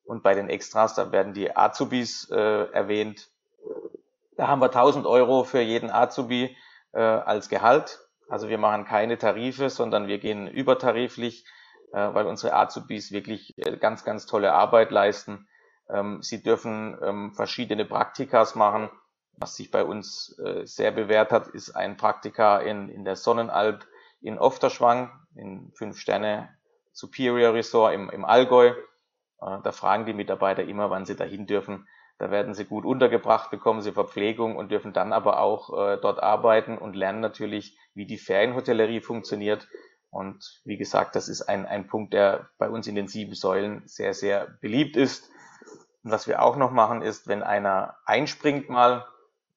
Und 0.05 0.23
bei 0.23 0.33
den 0.33 0.49
Extras, 0.49 0.95
da 0.95 1.11
werden 1.11 1.33
die 1.33 1.55
Azubis 1.55 2.29
äh, 2.29 2.35
erwähnt, 2.71 3.29
da 4.35 4.47
haben 4.47 4.61
wir 4.61 4.67
1000 4.67 5.05
Euro 5.05 5.43
für 5.43 5.61
jeden 5.61 5.91
Azubi 5.91 6.55
äh, 6.91 7.01
als 7.01 7.49
Gehalt. 7.49 7.99
Also 8.27 8.49
wir 8.49 8.57
machen 8.57 8.85
keine 8.85 9.17
Tarife, 9.17 9.69
sondern 9.69 10.07
wir 10.07 10.17
gehen 10.17 10.47
übertariflich, 10.47 11.45
äh, 11.91 12.13
weil 12.13 12.25
unsere 12.25 12.53
Azubis 12.53 13.11
wirklich 13.11 13.57
äh, 13.57 13.77
ganz, 13.77 14.03
ganz 14.03 14.25
tolle 14.25 14.53
Arbeit 14.53 14.91
leisten. 14.91 15.47
Ähm, 15.89 16.21
sie 16.21 16.41
dürfen 16.41 16.97
ähm, 17.01 17.33
verschiedene 17.33 17.85
Praktikas 17.85 18.55
machen. 18.55 18.89
Was 19.37 19.55
sich 19.55 19.71
bei 19.71 19.83
uns 19.83 20.37
äh, 20.39 20.65
sehr 20.65 20.91
bewährt 20.91 21.31
hat, 21.31 21.47
ist 21.47 21.75
ein 21.75 21.97
Praktika 21.97 22.59
in, 22.59 22.89
in 22.89 23.03
der 23.03 23.15
Sonnenalb 23.15 23.85
in 24.21 24.39
Ofterschwang, 24.39 25.11
in 25.35 25.71
fünf 25.73 25.97
Sterne 25.99 26.49
Superior 26.93 27.53
Resort 27.53 27.93
im, 27.93 28.09
im 28.09 28.25
Allgäu. 28.25 28.73
Äh, 29.45 29.59
da 29.63 29.71
fragen 29.71 30.05
die 30.05 30.13
Mitarbeiter 30.13 30.63
immer, 30.63 30.89
wann 30.89 31.05
sie 31.05 31.15
dahin 31.15 31.45
dürfen. 31.45 31.87
Da 32.19 32.31
werden 32.31 32.53
sie 32.53 32.65
gut 32.65 32.85
untergebracht, 32.85 33.49
bekommen 33.49 33.81
sie 33.81 33.91
Verpflegung 33.91 34.55
und 34.55 34.71
dürfen 34.71 34.93
dann 34.93 35.13
aber 35.13 35.39
auch 35.39 35.69
äh, 35.71 35.97
dort 35.97 36.21
arbeiten 36.21 36.77
und 36.77 36.95
lernen 36.95 37.19
natürlich, 37.19 37.77
wie 37.95 38.05
die 38.05 38.17
Ferienhotellerie 38.17 39.01
funktioniert. 39.01 39.67
Und 40.09 40.61
wie 40.63 40.77
gesagt, 40.77 41.15
das 41.15 41.27
ist 41.27 41.41
ein, 41.41 41.65
ein 41.65 41.87
Punkt, 41.87 42.13
der 42.13 42.49
bei 42.59 42.69
uns 42.69 42.85
in 42.85 42.93
den 42.93 43.07
sieben 43.07 43.33
Säulen 43.33 43.81
sehr, 43.87 44.13
sehr 44.13 44.47
beliebt 44.61 44.95
ist. 44.95 45.31
Und 46.03 46.11
was 46.11 46.27
wir 46.27 46.43
auch 46.43 46.55
noch 46.55 46.71
machen, 46.71 47.01
ist, 47.01 47.27
wenn 47.27 47.41
einer 47.41 47.95
einspringt 48.05 48.69
mal, 48.69 49.07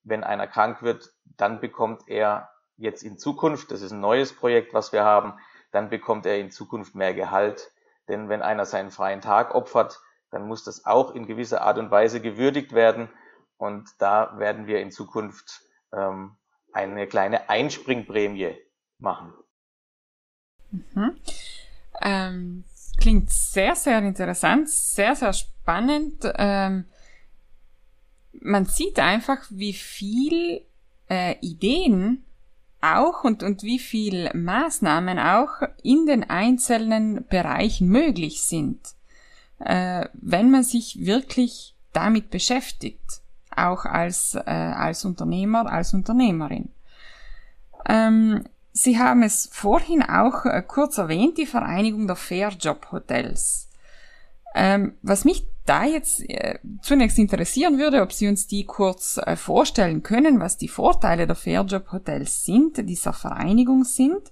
wenn 0.02 0.24
einer 0.24 0.46
krank 0.46 0.82
wird, 0.82 1.12
dann 1.36 1.60
bekommt 1.60 2.08
er 2.08 2.48
jetzt 2.78 3.02
in 3.02 3.18
Zukunft, 3.18 3.70
das 3.70 3.82
ist 3.82 3.92
ein 3.92 4.00
neues 4.00 4.32
Projekt, 4.32 4.72
was 4.72 4.92
wir 4.92 5.04
haben, 5.04 5.34
dann 5.72 5.90
bekommt 5.90 6.24
er 6.24 6.38
in 6.38 6.50
Zukunft 6.50 6.94
mehr 6.94 7.12
Gehalt. 7.12 7.70
Denn 8.08 8.28
wenn 8.28 8.42
einer 8.42 8.66
seinen 8.66 8.90
freien 8.90 9.20
Tag 9.20 9.54
opfert, 9.54 10.00
dann 10.30 10.46
muss 10.46 10.64
das 10.64 10.86
auch 10.86 11.14
in 11.14 11.26
gewisser 11.26 11.62
Art 11.62 11.78
und 11.78 11.90
Weise 11.90 12.20
gewürdigt 12.20 12.72
werden. 12.72 13.08
Und 13.56 13.88
da 13.98 14.38
werden 14.38 14.66
wir 14.66 14.80
in 14.80 14.90
Zukunft 14.90 15.62
ähm, 15.92 16.36
eine 16.72 17.06
kleine 17.06 17.48
Einspringprämie 17.48 18.56
machen. 18.98 19.32
Mhm. 20.70 21.16
Ähm, 22.02 22.64
klingt 22.98 23.30
sehr, 23.30 23.74
sehr 23.74 23.98
interessant, 24.00 24.68
sehr, 24.68 25.16
sehr 25.16 25.32
spannend. 25.32 26.30
Ähm, 26.36 26.84
man 28.32 28.66
sieht 28.66 28.98
einfach, 28.98 29.38
wie 29.50 29.72
viel 29.72 30.66
äh, 31.08 31.36
Ideen 31.40 32.24
auch 32.80 33.24
und, 33.24 33.42
und 33.42 33.62
wie 33.62 33.78
viel 33.78 34.30
Maßnahmen 34.34 35.18
auch 35.18 35.62
in 35.82 36.06
den 36.06 36.28
einzelnen 36.28 37.26
Bereichen 37.28 37.88
möglich 37.88 38.42
sind 38.42 38.96
äh, 39.58 40.06
wenn 40.14 40.50
man 40.50 40.62
sich 40.62 41.04
wirklich 41.04 41.74
damit 41.92 42.30
beschäftigt, 42.30 43.22
auch 43.54 43.84
als, 43.84 44.34
äh, 44.34 44.50
als 44.50 45.04
Unternehmer, 45.04 45.70
als 45.70 45.94
Unternehmerin. 45.94 46.70
Ähm, 47.88 48.44
Sie 48.72 48.98
haben 48.98 49.22
es 49.22 49.48
vorhin 49.50 50.02
auch 50.02 50.44
äh, 50.44 50.62
kurz 50.66 50.98
erwähnt, 50.98 51.38
die 51.38 51.46
Vereinigung 51.46 52.06
der 52.06 52.16
Fairjob 52.16 52.92
Hotels. 52.92 53.70
Ähm, 54.54 54.96
was 55.00 55.24
mich 55.24 55.46
da 55.66 55.84
jetzt 55.84 56.20
äh, 56.28 56.58
zunächst 56.82 57.18
interessieren 57.18 57.78
würde, 57.78 58.02
ob 58.02 58.12
Sie 58.12 58.28
uns 58.28 58.46
die 58.46 58.64
kurz 58.64 59.18
äh, 59.18 59.36
vorstellen 59.36 60.02
können, 60.02 60.40
was 60.40 60.56
die 60.56 60.68
Vorteile 60.68 61.26
der 61.26 61.36
Fairjob 61.36 61.92
Hotels 61.92 62.44
sind, 62.44 62.88
dieser 62.88 63.12
Vereinigung 63.12 63.84
sind 63.84 64.30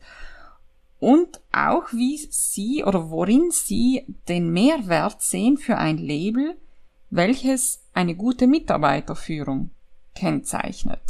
und 1.00 1.40
auch 1.52 1.92
wie 1.92 2.16
Sie 2.30 2.84
oder 2.84 3.10
worin 3.10 3.50
Sie 3.50 4.06
den 4.28 4.52
Mehrwert 4.52 5.20
sehen 5.20 5.58
für 5.58 5.76
ein 5.76 5.98
Label, 5.98 6.56
welches 7.10 7.80
eine 7.92 8.14
gute 8.14 8.46
Mitarbeiterführung 8.46 9.70
kennzeichnet. 10.14 11.02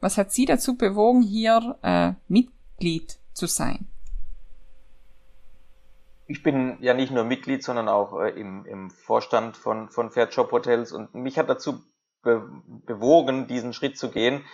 Was 0.00 0.16
hat 0.16 0.32
Sie 0.32 0.44
dazu 0.44 0.76
bewogen, 0.76 1.22
hier 1.22 1.78
äh, 1.82 2.12
Mitglied 2.28 3.18
zu 3.32 3.46
sein? 3.46 3.86
Ich 6.26 6.42
bin 6.42 6.78
ja 6.80 6.94
nicht 6.94 7.12
nur 7.12 7.24
Mitglied, 7.24 7.62
sondern 7.62 7.88
auch 7.88 8.18
äh, 8.20 8.30
im, 8.30 8.64
im 8.64 8.90
Vorstand 8.90 9.56
von, 9.56 9.90
von 9.90 10.10
Fairjob 10.10 10.52
Hotels 10.52 10.92
und 10.92 11.14
mich 11.14 11.38
hat 11.38 11.48
dazu 11.50 11.82
be 12.22 12.48
bewogen, 12.86 13.46
diesen 13.46 13.74
Schritt 13.74 13.98
zu 13.98 14.10
gehen, 14.10 14.44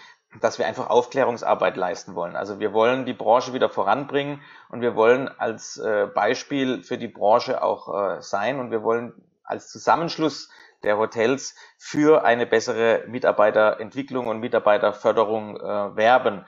dass 0.40 0.58
wir 0.58 0.66
einfach 0.66 0.90
Aufklärungsarbeit 0.90 1.76
leisten 1.76 2.14
wollen. 2.14 2.36
Also 2.36 2.60
wir 2.60 2.72
wollen 2.72 3.06
die 3.06 3.12
Branche 3.12 3.52
wieder 3.52 3.68
voranbringen 3.68 4.40
und 4.68 4.80
wir 4.80 4.94
wollen 4.94 5.28
als 5.28 5.76
äh, 5.76 6.08
Beispiel 6.12 6.82
für 6.82 6.98
die 6.98 7.08
Branche 7.08 7.62
auch 7.62 8.16
äh, 8.16 8.22
sein 8.22 8.60
und 8.60 8.70
wir 8.70 8.82
wollen 8.82 9.12
als 9.42 9.68
Zusammenschluss 9.68 10.50
der 10.82 10.98
Hotels 10.98 11.54
für 11.78 12.24
eine 12.24 12.46
bessere 12.46 13.04
Mitarbeiterentwicklung 13.08 14.28
und 14.28 14.40
Mitarbeiterförderung 14.40 15.56
äh, 15.56 15.96
werben. 15.96 16.46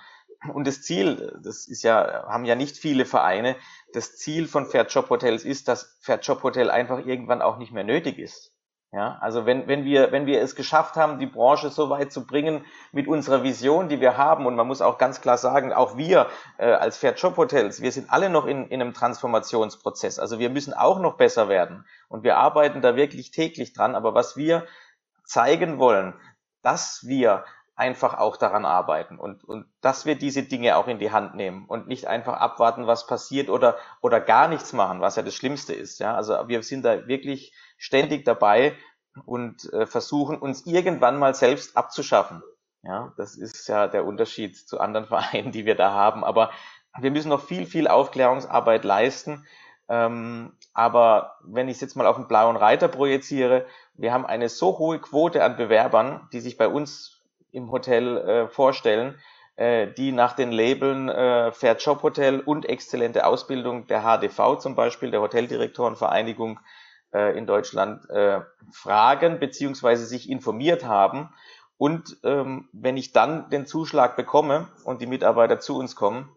Und 0.52 0.66
das 0.66 0.82
Ziel, 0.82 1.38
das 1.42 1.68
ist 1.68 1.82
ja, 1.82 2.24
haben 2.26 2.44
ja 2.44 2.54
nicht 2.54 2.76
viele 2.76 3.04
Vereine, 3.04 3.56
das 3.92 4.16
Ziel 4.16 4.48
von 4.48 4.66
Fair 4.66 4.86
Job 4.86 5.08
Hotels 5.10 5.44
ist, 5.44 5.68
dass 5.68 5.96
Fair 6.00 6.18
Job 6.20 6.42
Hotel 6.42 6.70
einfach 6.70 7.04
irgendwann 7.06 7.42
auch 7.42 7.58
nicht 7.58 7.72
mehr 7.72 7.84
nötig 7.84 8.18
ist. 8.18 8.52
Ja, 8.94 9.16
also 9.22 9.46
wenn, 9.46 9.68
wenn 9.68 9.86
wir, 9.86 10.12
wenn 10.12 10.26
wir 10.26 10.42
es 10.42 10.54
geschafft 10.54 10.96
haben, 10.96 11.18
die 11.18 11.26
Branche 11.26 11.70
so 11.70 11.88
weit 11.88 12.12
zu 12.12 12.26
bringen 12.26 12.66
mit 12.92 13.08
unserer 13.08 13.42
Vision, 13.42 13.88
die 13.88 14.02
wir 14.02 14.18
haben, 14.18 14.44
und 14.44 14.54
man 14.54 14.66
muss 14.66 14.82
auch 14.82 14.98
ganz 14.98 15.22
klar 15.22 15.38
sagen, 15.38 15.72
auch 15.72 15.96
wir 15.96 16.28
äh, 16.58 16.72
als 16.72 16.98
Fair 16.98 17.14
Job 17.14 17.38
Hotels, 17.38 17.80
wir 17.80 17.90
sind 17.90 18.12
alle 18.12 18.28
noch 18.28 18.44
in, 18.44 18.66
in 18.68 18.82
einem 18.82 18.92
Transformationsprozess. 18.92 20.18
Also 20.18 20.38
wir 20.38 20.50
müssen 20.50 20.74
auch 20.74 20.98
noch 20.98 21.16
besser 21.16 21.48
werden. 21.48 21.86
Und 22.08 22.22
wir 22.22 22.36
arbeiten 22.36 22.82
da 22.82 22.94
wirklich 22.94 23.30
täglich 23.30 23.72
dran. 23.72 23.94
Aber 23.94 24.12
was 24.12 24.36
wir 24.36 24.66
zeigen 25.24 25.78
wollen, 25.78 26.12
dass 26.60 27.06
wir 27.06 27.46
einfach 27.74 28.18
auch 28.18 28.36
daran 28.36 28.64
arbeiten 28.64 29.18
und, 29.18 29.44
und 29.44 29.66
dass 29.80 30.04
wir 30.04 30.14
diese 30.14 30.42
Dinge 30.42 30.76
auch 30.76 30.88
in 30.88 30.98
die 30.98 31.10
Hand 31.10 31.34
nehmen 31.34 31.64
und 31.66 31.88
nicht 31.88 32.06
einfach 32.06 32.34
abwarten, 32.34 32.86
was 32.86 33.06
passiert 33.06 33.48
oder, 33.48 33.76
oder 34.02 34.20
gar 34.20 34.48
nichts 34.48 34.72
machen, 34.72 35.00
was 35.00 35.16
ja 35.16 35.22
das 35.22 35.34
Schlimmste 35.34 35.72
ist. 35.74 35.98
Ja, 35.98 36.14
also 36.14 36.48
wir 36.48 36.62
sind 36.62 36.84
da 36.84 37.06
wirklich 37.06 37.54
ständig 37.78 38.24
dabei 38.24 38.76
und 39.24 39.72
äh, 39.72 39.86
versuchen 39.86 40.38
uns 40.38 40.66
irgendwann 40.66 41.18
mal 41.18 41.34
selbst 41.34 41.76
abzuschaffen. 41.76 42.42
Ja, 42.82 43.12
das 43.16 43.36
ist 43.36 43.68
ja 43.68 43.86
der 43.86 44.04
Unterschied 44.04 44.56
zu 44.56 44.78
anderen 44.80 45.06
Vereinen, 45.08 45.52
die 45.52 45.64
wir 45.64 45.74
da 45.74 45.92
haben. 45.92 46.24
Aber 46.24 46.50
wir 46.98 47.10
müssen 47.10 47.30
noch 47.30 47.42
viel, 47.42 47.66
viel 47.66 47.88
Aufklärungsarbeit 47.88 48.84
leisten. 48.84 49.46
Ähm, 49.88 50.52
aber 50.74 51.36
wenn 51.42 51.68
ich 51.68 51.76
es 51.76 51.80
jetzt 51.80 51.96
mal 51.96 52.06
auf 52.06 52.16
den 52.16 52.28
blauen 52.28 52.56
Reiter 52.56 52.88
projiziere, 52.88 53.66
wir 53.94 54.12
haben 54.12 54.26
eine 54.26 54.48
so 54.48 54.78
hohe 54.78 54.98
Quote 55.00 55.42
an 55.44 55.56
Bewerbern, 55.56 56.28
die 56.32 56.40
sich 56.40 56.56
bei 56.56 56.68
uns 56.68 57.21
im 57.52 57.70
Hotel 57.70 58.18
äh, 58.18 58.48
vorstellen, 58.48 59.18
äh, 59.56 59.86
die 59.86 60.12
nach 60.12 60.34
den 60.34 60.50
Labeln 60.50 61.08
äh, 61.08 61.52
Fair 61.52 61.76
Job 61.76 62.02
Hotel 62.02 62.40
und 62.40 62.68
exzellente 62.68 63.26
Ausbildung 63.26 63.86
der 63.86 64.02
HDV 64.02 64.58
zum 64.58 64.74
Beispiel, 64.74 65.10
der 65.10 65.20
Hoteldirektorenvereinigung, 65.20 66.58
äh, 67.12 67.36
in 67.36 67.46
Deutschland 67.46 68.08
äh, 68.10 68.40
fragen 68.72 69.38
beziehungsweise 69.38 70.06
sich 70.06 70.30
informiert 70.30 70.84
haben. 70.84 71.28
Und 71.76 72.18
ähm, 72.24 72.68
wenn 72.72 72.96
ich 72.96 73.12
dann 73.12 73.50
den 73.50 73.66
Zuschlag 73.66 74.16
bekomme 74.16 74.68
und 74.84 75.00
die 75.00 75.06
Mitarbeiter 75.06 75.60
zu 75.60 75.76
uns 75.76 75.96
kommen 75.96 76.34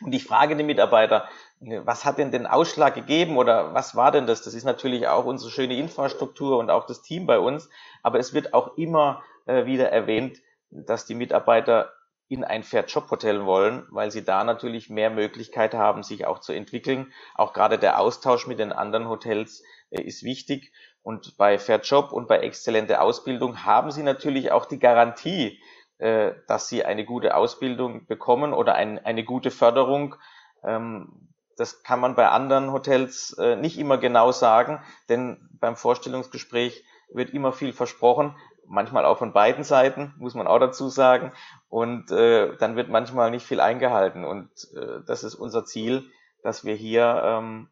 und 0.00 0.12
ich 0.14 0.24
frage 0.24 0.56
die 0.56 0.64
Mitarbeiter, 0.64 1.28
was 1.60 2.04
hat 2.04 2.18
denn 2.18 2.32
den 2.32 2.46
Ausschlag 2.46 2.94
gegeben 2.94 3.38
oder 3.38 3.72
was 3.72 3.94
war 3.94 4.10
denn 4.10 4.26
das? 4.26 4.42
Das 4.42 4.52
ist 4.52 4.64
natürlich 4.64 5.06
auch 5.06 5.24
unsere 5.24 5.50
schöne 5.50 5.76
Infrastruktur 5.76 6.58
und 6.58 6.70
auch 6.70 6.86
das 6.86 7.02
Team 7.02 7.26
bei 7.26 7.38
uns, 7.38 7.70
aber 8.02 8.18
es 8.18 8.34
wird 8.34 8.52
auch 8.52 8.76
immer 8.76 9.22
äh, 9.46 9.66
wieder 9.66 9.90
erwähnt, 9.90 10.38
dass 10.70 11.06
die 11.06 11.14
Mitarbeiter 11.14 11.92
in 12.28 12.42
ein 12.42 12.62
Fair 12.62 12.84
Job 12.86 13.10
Hotel 13.10 13.44
wollen, 13.44 13.86
weil 13.90 14.10
sie 14.10 14.24
da 14.24 14.44
natürlich 14.44 14.88
mehr 14.88 15.10
Möglichkeit 15.10 15.74
haben, 15.74 16.02
sich 16.02 16.26
auch 16.26 16.40
zu 16.40 16.52
entwickeln. 16.52 17.12
Auch 17.34 17.52
gerade 17.52 17.78
der 17.78 18.00
Austausch 18.00 18.46
mit 18.46 18.58
den 18.58 18.72
anderen 18.72 19.08
Hotels 19.08 19.62
äh, 19.90 20.02
ist 20.02 20.22
wichtig. 20.22 20.72
Und 21.02 21.36
bei 21.36 21.58
Fair 21.58 21.80
Job 21.80 22.12
und 22.12 22.28
bei 22.28 22.38
exzellente 22.38 23.00
Ausbildung 23.00 23.64
haben 23.64 23.90
Sie 23.90 24.02
natürlich 24.02 24.52
auch 24.52 24.64
die 24.64 24.78
Garantie, 24.78 25.60
äh, 25.98 26.32
dass 26.48 26.68
Sie 26.68 26.84
eine 26.84 27.04
gute 27.04 27.36
Ausbildung 27.36 28.06
bekommen 28.06 28.54
oder 28.54 28.74
eine 28.74 29.24
gute 29.24 29.50
Förderung. 29.50 30.16
Ähm, 30.64 31.30
das 31.56 31.82
kann 31.82 32.00
man 32.00 32.16
bei 32.16 32.28
anderen 32.28 32.72
Hotels 32.72 33.36
äh, 33.38 33.54
nicht 33.54 33.78
immer 33.78 33.98
genau 33.98 34.32
sagen, 34.32 34.82
denn 35.08 35.48
beim 35.60 35.76
Vorstellungsgespräch 35.76 36.84
wird 37.12 37.30
immer 37.30 37.52
viel 37.52 37.72
versprochen, 37.72 38.34
manchmal 38.66 39.04
auch 39.04 39.18
von 39.18 39.32
beiden 39.32 39.64
Seiten, 39.64 40.14
muss 40.18 40.34
man 40.34 40.46
auch 40.46 40.58
dazu 40.58 40.88
sagen. 40.88 41.32
Und 41.68 42.10
äh, 42.10 42.56
dann 42.56 42.76
wird 42.76 42.88
manchmal 42.88 43.30
nicht 43.30 43.46
viel 43.46 43.60
eingehalten. 43.60 44.24
Und 44.24 44.50
äh, 44.74 45.00
das 45.06 45.24
ist 45.24 45.34
unser 45.34 45.64
Ziel, 45.64 46.04
dass 46.42 46.64
wir 46.64 46.74
hier 46.74 47.22
ähm, 47.24 47.68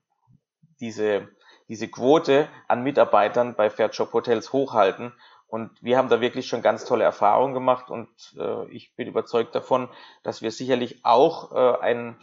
diese 0.80 1.28
diese 1.72 1.88
Quote 1.88 2.48
an 2.68 2.82
Mitarbeitern 2.82 3.54
bei 3.54 3.70
Fairjob 3.70 4.12
Hotels 4.12 4.52
hochhalten. 4.52 5.14
Und 5.46 5.70
wir 5.82 5.96
haben 5.96 6.10
da 6.10 6.20
wirklich 6.20 6.46
schon 6.46 6.60
ganz 6.60 6.84
tolle 6.84 7.04
Erfahrungen 7.04 7.54
gemacht 7.54 7.90
und 7.90 8.08
äh, 8.38 8.66
ich 8.70 8.94
bin 8.94 9.08
überzeugt 9.08 9.54
davon, 9.54 9.88
dass 10.22 10.40
wir 10.42 10.50
sicherlich 10.50 11.04
auch 11.04 11.52
äh, 11.52 11.80
ein 11.80 12.18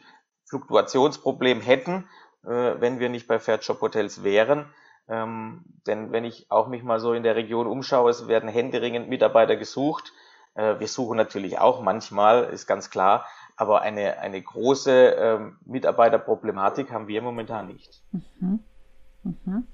Fluktuationsproblem 0.50 1.62
hätten, 1.62 2.08
äh, 2.44 2.76
wenn 2.80 3.00
wir 3.00 3.10
nicht 3.10 3.28
bei 3.28 3.40
Fairjob 3.40 3.82
Hotels 3.82 4.24
wären. 4.24 4.74
Ähm, 5.10 5.66
denn 5.88 6.12
wenn 6.12 6.24
ich 6.24 6.52
auch 6.52 6.68
mich 6.68 6.84
mal 6.84 7.00
so 7.00 7.14
in 7.14 7.24
der 7.24 7.36
Region 7.36 7.66
umschaue, 7.66 8.12
es 8.12 8.28
werden 8.28 8.48
händeringend 8.48 9.10
Mitarbeiter 9.10 9.56
gesucht. 9.56 10.14
Äh, 10.54 10.80
wir 10.80 10.88
suchen 10.88 11.18
natürlich 11.18 11.58
auch 11.58 11.82
manchmal, 11.82 12.44
ist 12.46 12.68
ganz 12.68 12.92
klar, 12.92 13.26
aber 13.56 13.82
eine, 13.82 14.20
eine 14.20 14.42
große 14.42 15.16
äh, 15.16 15.40
Mitarbeiterproblematik 15.66 16.92
haben 16.92 17.08
wir 17.08 17.22
momentan 17.22 17.68
nicht. 17.68 18.02
Mhm. 18.12 18.60
Mhm. 19.24 19.68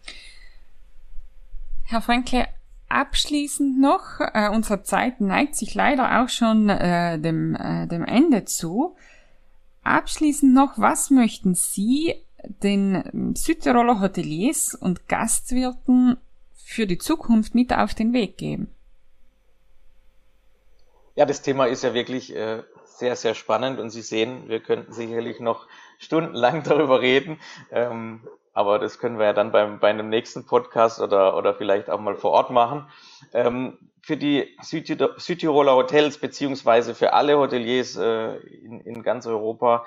Herr 1.84 2.02
Frankle, 2.02 2.48
abschließend 2.88 3.80
noch, 3.80 4.19
äh, 4.19 4.50
unsere 4.50 4.84
Zeit 4.84 5.21
neigt 5.21 5.56
sich 5.56 5.76
leider 5.76 6.21
auch 6.21 6.30
schon 6.30 6.69
äh, 6.69 7.19
dem, 7.19 7.56
äh, 7.56 7.88
dem 7.88 8.06
Ende 8.06 8.45
zu. 8.45 8.95
Abschließend 9.84 10.54
noch, 10.54 10.80
was 10.80 11.12
möchten 11.12 11.54
Sie 11.54 12.24
den 12.63 13.34
Südtiroler 13.36 14.01
Hoteliers 14.01 14.75
und 14.75 15.08
Gastwirten 15.08 16.17
für 16.53 16.88
die 16.88 16.97
Zukunft 16.97 17.55
mit 17.55 17.73
auf 17.73 17.93
den 17.93 18.13
Weg 18.13 18.38
geben? 18.38 18.69
Ja, 21.15 21.25
das 21.25 21.41
Thema 21.41 21.65
ist 21.65 21.84
ja 21.84 21.93
wirklich 21.93 22.36
äh, 22.36 22.63
sehr, 22.84 23.15
sehr 23.15 23.36
spannend 23.36 23.79
und 23.79 23.89
Sie 23.89 24.01
sehen, 24.01 24.49
wir 24.49 24.60
könnten 24.60 24.91
sicherlich 24.91 25.39
noch 25.39 25.67
stundenlang 25.97 26.63
darüber 26.65 27.01
reden. 27.01 27.39
Ähm, 27.71 28.27
aber 28.53 28.79
das 28.79 28.99
können 28.99 29.19
wir 29.19 29.25
ja 29.25 29.34
dann 29.34 29.51
beim, 29.51 29.79
bei 29.79 29.89
einem 29.89 30.10
nächsten 30.10 30.45
Podcast 30.45 31.01
oder, 31.01 31.36
oder 31.38 31.53
vielleicht 31.53 31.89
auch 31.89 31.99
mal 31.99 32.15
vor 32.15 32.31
Ort 32.31 32.51
machen. 32.51 32.88
Ähm, 33.34 33.77
für 34.01 34.17
die 34.17 34.55
Südtiroler 34.62 35.75
Hotels 35.75 36.19
beziehungsweise 36.19 36.95
für 36.95 37.13
alle 37.13 37.38
Hoteliers 37.38 37.95
äh, 37.95 38.36
in, 38.38 38.79
in 38.81 39.03
ganz 39.03 39.25
Europa 39.25 39.86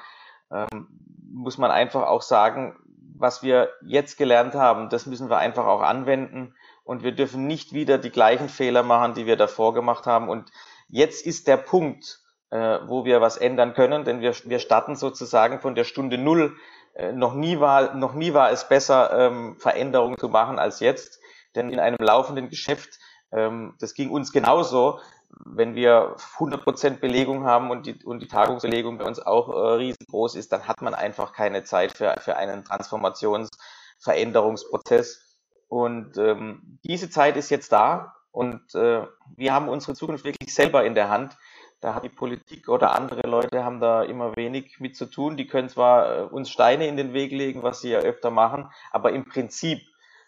ähm, 0.50 0.88
muss 1.30 1.58
man 1.58 1.70
einfach 1.70 2.06
auch 2.06 2.22
sagen, 2.22 2.76
was 3.16 3.42
wir 3.42 3.70
jetzt 3.82 4.16
gelernt 4.16 4.54
haben, 4.54 4.88
das 4.88 5.06
müssen 5.06 5.28
wir 5.28 5.38
einfach 5.38 5.66
auch 5.66 5.82
anwenden 5.82 6.54
und 6.84 7.02
wir 7.02 7.12
dürfen 7.12 7.46
nicht 7.46 7.72
wieder 7.72 7.98
die 7.98 8.10
gleichen 8.10 8.48
Fehler 8.48 8.82
machen, 8.82 9.14
die 9.14 9.26
wir 9.26 9.36
davor 9.36 9.74
gemacht 9.74 10.06
haben. 10.06 10.28
Und 10.28 10.50
jetzt 10.88 11.26
ist 11.26 11.46
der 11.48 11.56
Punkt, 11.56 12.20
äh, 12.50 12.78
wo 12.86 13.04
wir 13.04 13.20
was 13.20 13.36
ändern 13.36 13.74
können, 13.74 14.04
denn 14.04 14.20
wir, 14.20 14.34
wir 14.44 14.58
starten 14.58 14.96
sozusagen 14.96 15.60
von 15.60 15.74
der 15.74 15.84
Stunde 15.84 16.16
Null 16.16 16.56
äh, 16.94 17.12
noch 17.12 17.34
nie 17.34 17.60
war, 17.60 17.94
noch 17.94 18.14
nie 18.14 18.32
war 18.32 18.50
es 18.50 18.68
besser, 18.68 19.10
ähm, 19.12 19.56
Veränderungen 19.58 20.16
zu 20.18 20.28
machen 20.28 20.58
als 20.58 20.80
jetzt. 20.80 21.20
Denn 21.54 21.70
in 21.70 21.80
einem 21.80 21.98
laufenden 22.00 22.48
Geschäft, 22.48 22.98
ähm, 23.32 23.74
das 23.80 23.94
ging 23.94 24.10
uns 24.10 24.32
genauso, 24.32 25.00
wenn 25.44 25.74
wir 25.74 26.16
100% 26.38 27.00
Belegung 27.00 27.44
haben 27.44 27.70
und 27.70 27.86
die, 27.86 28.02
und 28.04 28.20
die 28.20 28.28
Tagungsbelegung 28.28 28.98
bei 28.98 29.04
uns 29.04 29.20
auch 29.20 29.48
äh, 29.48 29.76
riesengroß 29.76 30.34
ist, 30.34 30.52
dann 30.52 30.68
hat 30.68 30.82
man 30.82 30.92
einfach 30.94 31.32
keine 31.32 31.64
Zeit 31.64 31.96
für, 31.96 32.14
für 32.20 32.36
einen 32.36 32.64
Transformationsveränderungsprozess. 32.64 35.24
Und 35.68 36.16
ähm, 36.16 36.78
diese 36.84 37.10
Zeit 37.10 37.36
ist 37.36 37.50
jetzt 37.50 37.72
da 37.72 38.14
und 38.30 38.74
äh, 38.74 39.02
wir 39.36 39.52
haben 39.52 39.68
unsere 39.68 39.94
Zukunft 39.94 40.24
wirklich 40.24 40.54
selber 40.54 40.84
in 40.84 40.94
der 40.94 41.10
Hand. 41.10 41.36
Da 41.80 41.94
hat 41.94 42.04
die 42.04 42.08
Politik 42.08 42.68
oder 42.68 42.94
andere 42.94 43.28
Leute 43.28 43.64
haben 43.64 43.80
da 43.80 44.02
immer 44.02 44.34
wenig 44.36 44.80
mit 44.80 44.96
zu 44.96 45.06
tun. 45.06 45.36
Die 45.36 45.46
können 45.46 45.68
zwar 45.68 46.16
äh, 46.16 46.22
uns 46.22 46.50
Steine 46.50 46.88
in 46.88 46.96
den 46.96 47.12
Weg 47.12 47.32
legen, 47.32 47.62
was 47.62 47.80
sie 47.80 47.90
ja 47.90 47.98
öfter 47.98 48.30
machen, 48.30 48.70
aber 48.90 49.12
im 49.12 49.26
Prinzip 49.26 49.80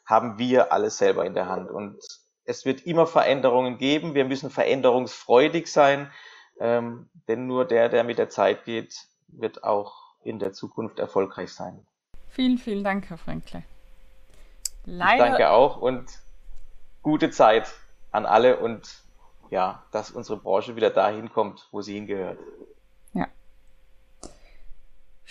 haben 0.05 0.39
wir 0.39 0.73
alles 0.73 0.99
selber 0.99 1.25
in 1.25 1.35
der 1.35 1.49
Hand. 1.49 1.71
Und 1.71 1.99
es 2.51 2.65
wird 2.65 2.85
immer 2.85 3.07
Veränderungen 3.07 3.79
geben. 3.79 4.15
Wir 4.15 4.25
müssen 4.25 4.51
veränderungsfreudig 4.51 5.71
sein, 5.71 6.11
ähm, 6.59 7.09
denn 7.29 7.47
nur 7.47 7.65
der, 7.65 7.89
der 7.89 8.03
mit 8.03 8.19
der 8.19 8.29
Zeit 8.29 8.65
geht, 8.65 9.07
wird 9.29 9.63
auch 9.63 9.95
in 10.25 10.41
der 10.41 10.53
Zukunft 10.53 10.99
erfolgreich 10.99 11.53
sein. 11.53 11.87
Vielen, 12.29 12.59
vielen 12.59 12.83
Dank, 12.83 13.09
Herr 13.09 13.19
Frankle. 13.19 13.63
Leider... 14.85 15.25
Ich 15.25 15.31
danke 15.31 15.51
auch 15.51 15.81
und 15.81 16.11
gute 17.03 17.31
Zeit 17.31 17.73
an 18.11 18.27
alle 18.27 18.59
und 18.59 19.03
ja, 19.51 19.85
dass 19.93 20.11
unsere 20.11 20.39
Branche 20.39 20.75
wieder 20.75 20.91
dahin 20.91 21.33
kommt, 21.33 21.69
wo 21.71 21.83
sie 21.83 21.95
hingehört. 21.95 22.39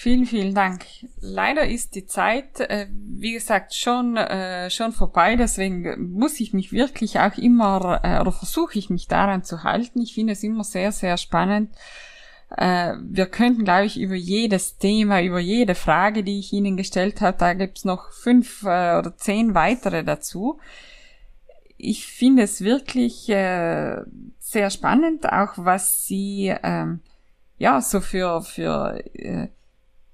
Vielen, 0.02 0.26
vielen 0.26 0.56
Dank. 0.56 0.86
Leider 1.20 1.68
ist 1.68 1.94
die 1.94 2.06
Zeit, 2.06 2.62
äh, 2.62 2.88
wie 2.90 3.34
gesagt, 3.34 3.76
schon, 3.76 4.16
äh, 4.16 4.70
schon 4.70 4.94
vorbei. 4.94 5.36
Deswegen 5.36 6.14
muss 6.14 6.40
ich 6.40 6.54
mich 6.54 6.72
wirklich 6.72 7.20
auch 7.20 7.38
immer, 7.38 8.00
äh, 8.02 8.22
oder 8.22 8.32
versuche 8.32 8.80
ich 8.80 8.90
mich 8.90 9.10
daran 9.10 9.44
zu 9.44 9.66
halten. 9.66 10.00
Ich 10.00 10.14
finde 10.14 10.32
es 10.32 10.42
immer 10.42 10.64
sehr, 10.64 10.94
sehr 10.94 11.18
spannend. 11.18 11.76
Äh, 12.56 12.94
wir 13.02 13.26
könnten, 13.26 13.66
glaube 13.66 13.88
ich, 13.88 14.00
über 14.00 14.16
jedes 14.16 14.78
Thema, 14.78 15.22
über 15.22 15.42
jede 15.42 15.76
Frage, 15.76 16.24
die 16.24 16.40
ich 16.40 16.54
Ihnen 16.54 16.78
gestellt 16.78 17.20
habe, 17.20 17.38
da 17.38 17.54
gibt's 17.54 17.84
noch 17.84 18.14
fünf 18.14 18.64
äh, 18.64 18.98
oder 18.98 19.18
zehn 19.18 19.54
weitere 19.54 20.06
dazu. 20.06 20.62
Ich 21.76 22.08
finde 22.08 22.44
es 22.44 22.62
wirklich 22.62 23.28
äh, 23.28 23.98
sehr 24.40 24.70
spannend, 24.70 25.26
auch 25.26 25.56
was 25.58 26.08
Sie 26.08 26.56
ähm, 26.64 27.02
ja 27.58 27.82
so 27.82 28.00
für 28.00 28.42
für 28.44 29.04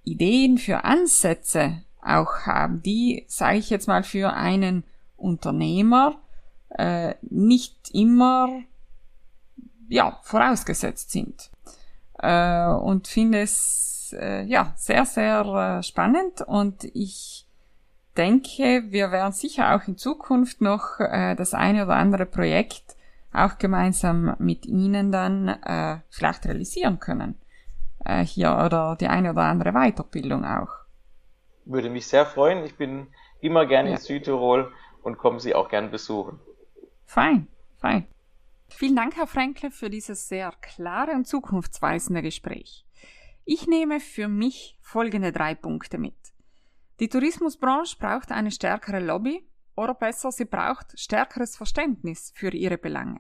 Ideen, 0.06 0.58
für 0.58 0.84
Ansätze 0.84 1.82
auch 2.02 2.46
haben, 2.46 2.82
die, 2.82 3.26
sage 3.28 3.58
ich 3.58 3.70
jetzt 3.70 3.88
mal, 3.88 4.04
für 4.04 4.34
einen 4.34 4.84
Unternehmer 5.18 6.18
äh, 6.70 7.16
nicht 7.22 7.90
immer 7.94 8.50
ja, 9.90 10.20
vorausgesetzt 10.24 11.12
sind. 11.12 11.50
Äh, 12.20 12.68
und 12.68 13.08
finde 13.08 13.42
es 13.42 14.16
äh, 14.18 14.44
ja 14.44 14.74
sehr, 14.78 15.06
sehr 15.06 15.80
äh, 15.80 15.84
spannend 15.84 16.42
und 16.42 16.86
ich 16.94 17.48
denke, 18.16 18.86
wir 18.90 19.12
werden 19.12 19.34
sicher 19.34 19.76
auch 19.76 19.88
in 19.88 19.98
Zukunft 19.98 20.62
noch 20.62 21.00
äh, 21.00 21.36
das 21.36 21.54
eine 21.54 21.86
oder 21.86 21.96
andere 21.96 22.26
Projekt 22.26 22.96
auch 23.34 23.58
gemeinsam 23.58 24.36
mit 24.40 24.66
Ihnen 24.66 25.12
dann 25.12 25.50
äh, 25.50 25.98
vielleicht 26.10 26.46
realisieren 26.46 27.00
können 27.00 27.36
äh, 28.06 28.24
hier 28.24 28.52
oder 28.66 28.96
die 29.00 29.08
eine 29.08 29.32
oder 29.32 29.44
andere 29.44 29.74
Weiterbildung 29.74 30.46
auch. 30.46 30.70
Würde 31.66 31.90
mich 31.90 32.08
sehr 32.08 32.26
freuen. 32.26 32.64
Ich 32.64 32.76
bin 32.76 33.08
immer 33.42 33.66
gerne 33.66 33.90
ja. 33.90 33.96
in 33.96 34.02
Südtirol 34.02 34.72
und 35.02 35.18
komme 35.18 35.40
Sie 35.40 35.54
auch 35.54 35.70
gern 35.70 35.92
besuchen. 35.92 36.40
Fein, 37.06 37.48
fein. 37.78 38.08
Vielen 38.70 38.96
Dank, 38.96 39.16
Herr 39.16 39.28
Fränkle, 39.28 39.72
für 39.72 39.90
dieses 39.90 40.28
sehr 40.28 40.52
klare 40.62 41.12
und 41.12 41.28
zukunftsweisende 41.28 42.22
Gespräch. 42.22 42.86
Ich 43.46 43.68
nehme 43.68 44.00
für 44.00 44.28
mich 44.28 44.78
folgende 44.82 45.32
drei 45.32 45.54
Punkte 45.54 45.98
mit. 45.98 46.16
Die 47.00 47.10
Tourismusbranche 47.10 47.98
braucht 48.00 48.32
eine 48.32 48.52
stärkere 48.52 49.00
Lobby 49.00 49.48
oder 49.76 49.94
besser, 49.94 50.32
sie 50.32 50.46
braucht 50.46 50.98
stärkeres 51.00 51.56
Verständnis 51.56 52.32
für 52.36 52.50
ihre 52.54 52.78
Belange. 52.78 53.20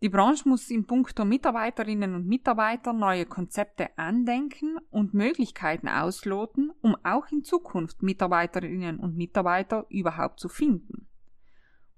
Die 0.00 0.08
Branche 0.08 0.48
muss 0.48 0.70
in 0.70 0.86
puncto 0.86 1.24
Mitarbeiterinnen 1.24 2.14
und 2.14 2.26
Mitarbeiter 2.26 2.92
neue 2.92 3.26
Konzepte 3.26 3.98
andenken 3.98 4.78
und 4.90 5.12
Möglichkeiten 5.12 5.88
ausloten, 5.88 6.70
um 6.82 6.96
auch 7.02 7.26
in 7.32 7.42
Zukunft 7.42 8.02
Mitarbeiterinnen 8.02 9.00
und 9.00 9.16
Mitarbeiter 9.16 9.86
überhaupt 9.88 10.38
zu 10.38 10.48
finden. 10.48 11.08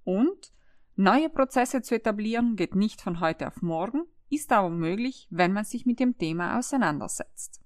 Und 0.03 0.53
neue 0.97 1.29
Prozesse 1.29 1.83
zu 1.83 1.95
etablieren 1.95 2.57
geht 2.57 2.75
nicht 2.75 3.03
von 3.03 3.21
heute 3.21 3.47
auf 3.47 3.61
morgen, 3.61 4.05
ist 4.31 4.51
aber 4.51 4.71
möglich, 4.71 5.27
wenn 5.31 5.53
man 5.53 5.65
sich 5.65 5.85
mit 5.85 6.01
dem 6.01 6.17
Thema 6.17 6.59
auseinandersetzt. 6.59 7.61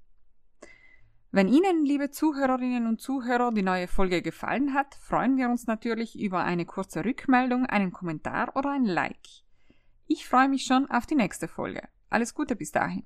Wenn 1.31 1.49
Ihnen, 1.49 1.85
liebe 1.85 2.11
Zuhörerinnen 2.11 2.87
und 2.87 3.01
Zuhörer, 3.01 3.53
die 3.53 3.63
neue 3.63 3.87
Folge 3.87 4.21
gefallen 4.23 4.75
hat, 4.75 4.97
freuen 4.97 5.37
wir 5.37 5.49
uns 5.49 5.67
natürlich 5.67 6.19
über 6.19 6.43
eine 6.43 6.65
kurze 6.65 7.05
Rückmeldung, 7.05 7.67
einen 7.67 7.93
Kommentar 7.93 8.57
oder 8.57 8.71
ein 8.71 8.85
Like. 8.85 9.44
Ich 10.07 10.29
freue 10.29 10.49
mich 10.49 10.65
schon 10.65 10.91
auf 10.91 11.07
die 11.07 11.15
nächste 11.15 11.49
Folge. 11.49 11.89
Alles 12.11 12.35
Gute 12.35 12.57
bis 12.57 12.73
dahin. 12.73 13.05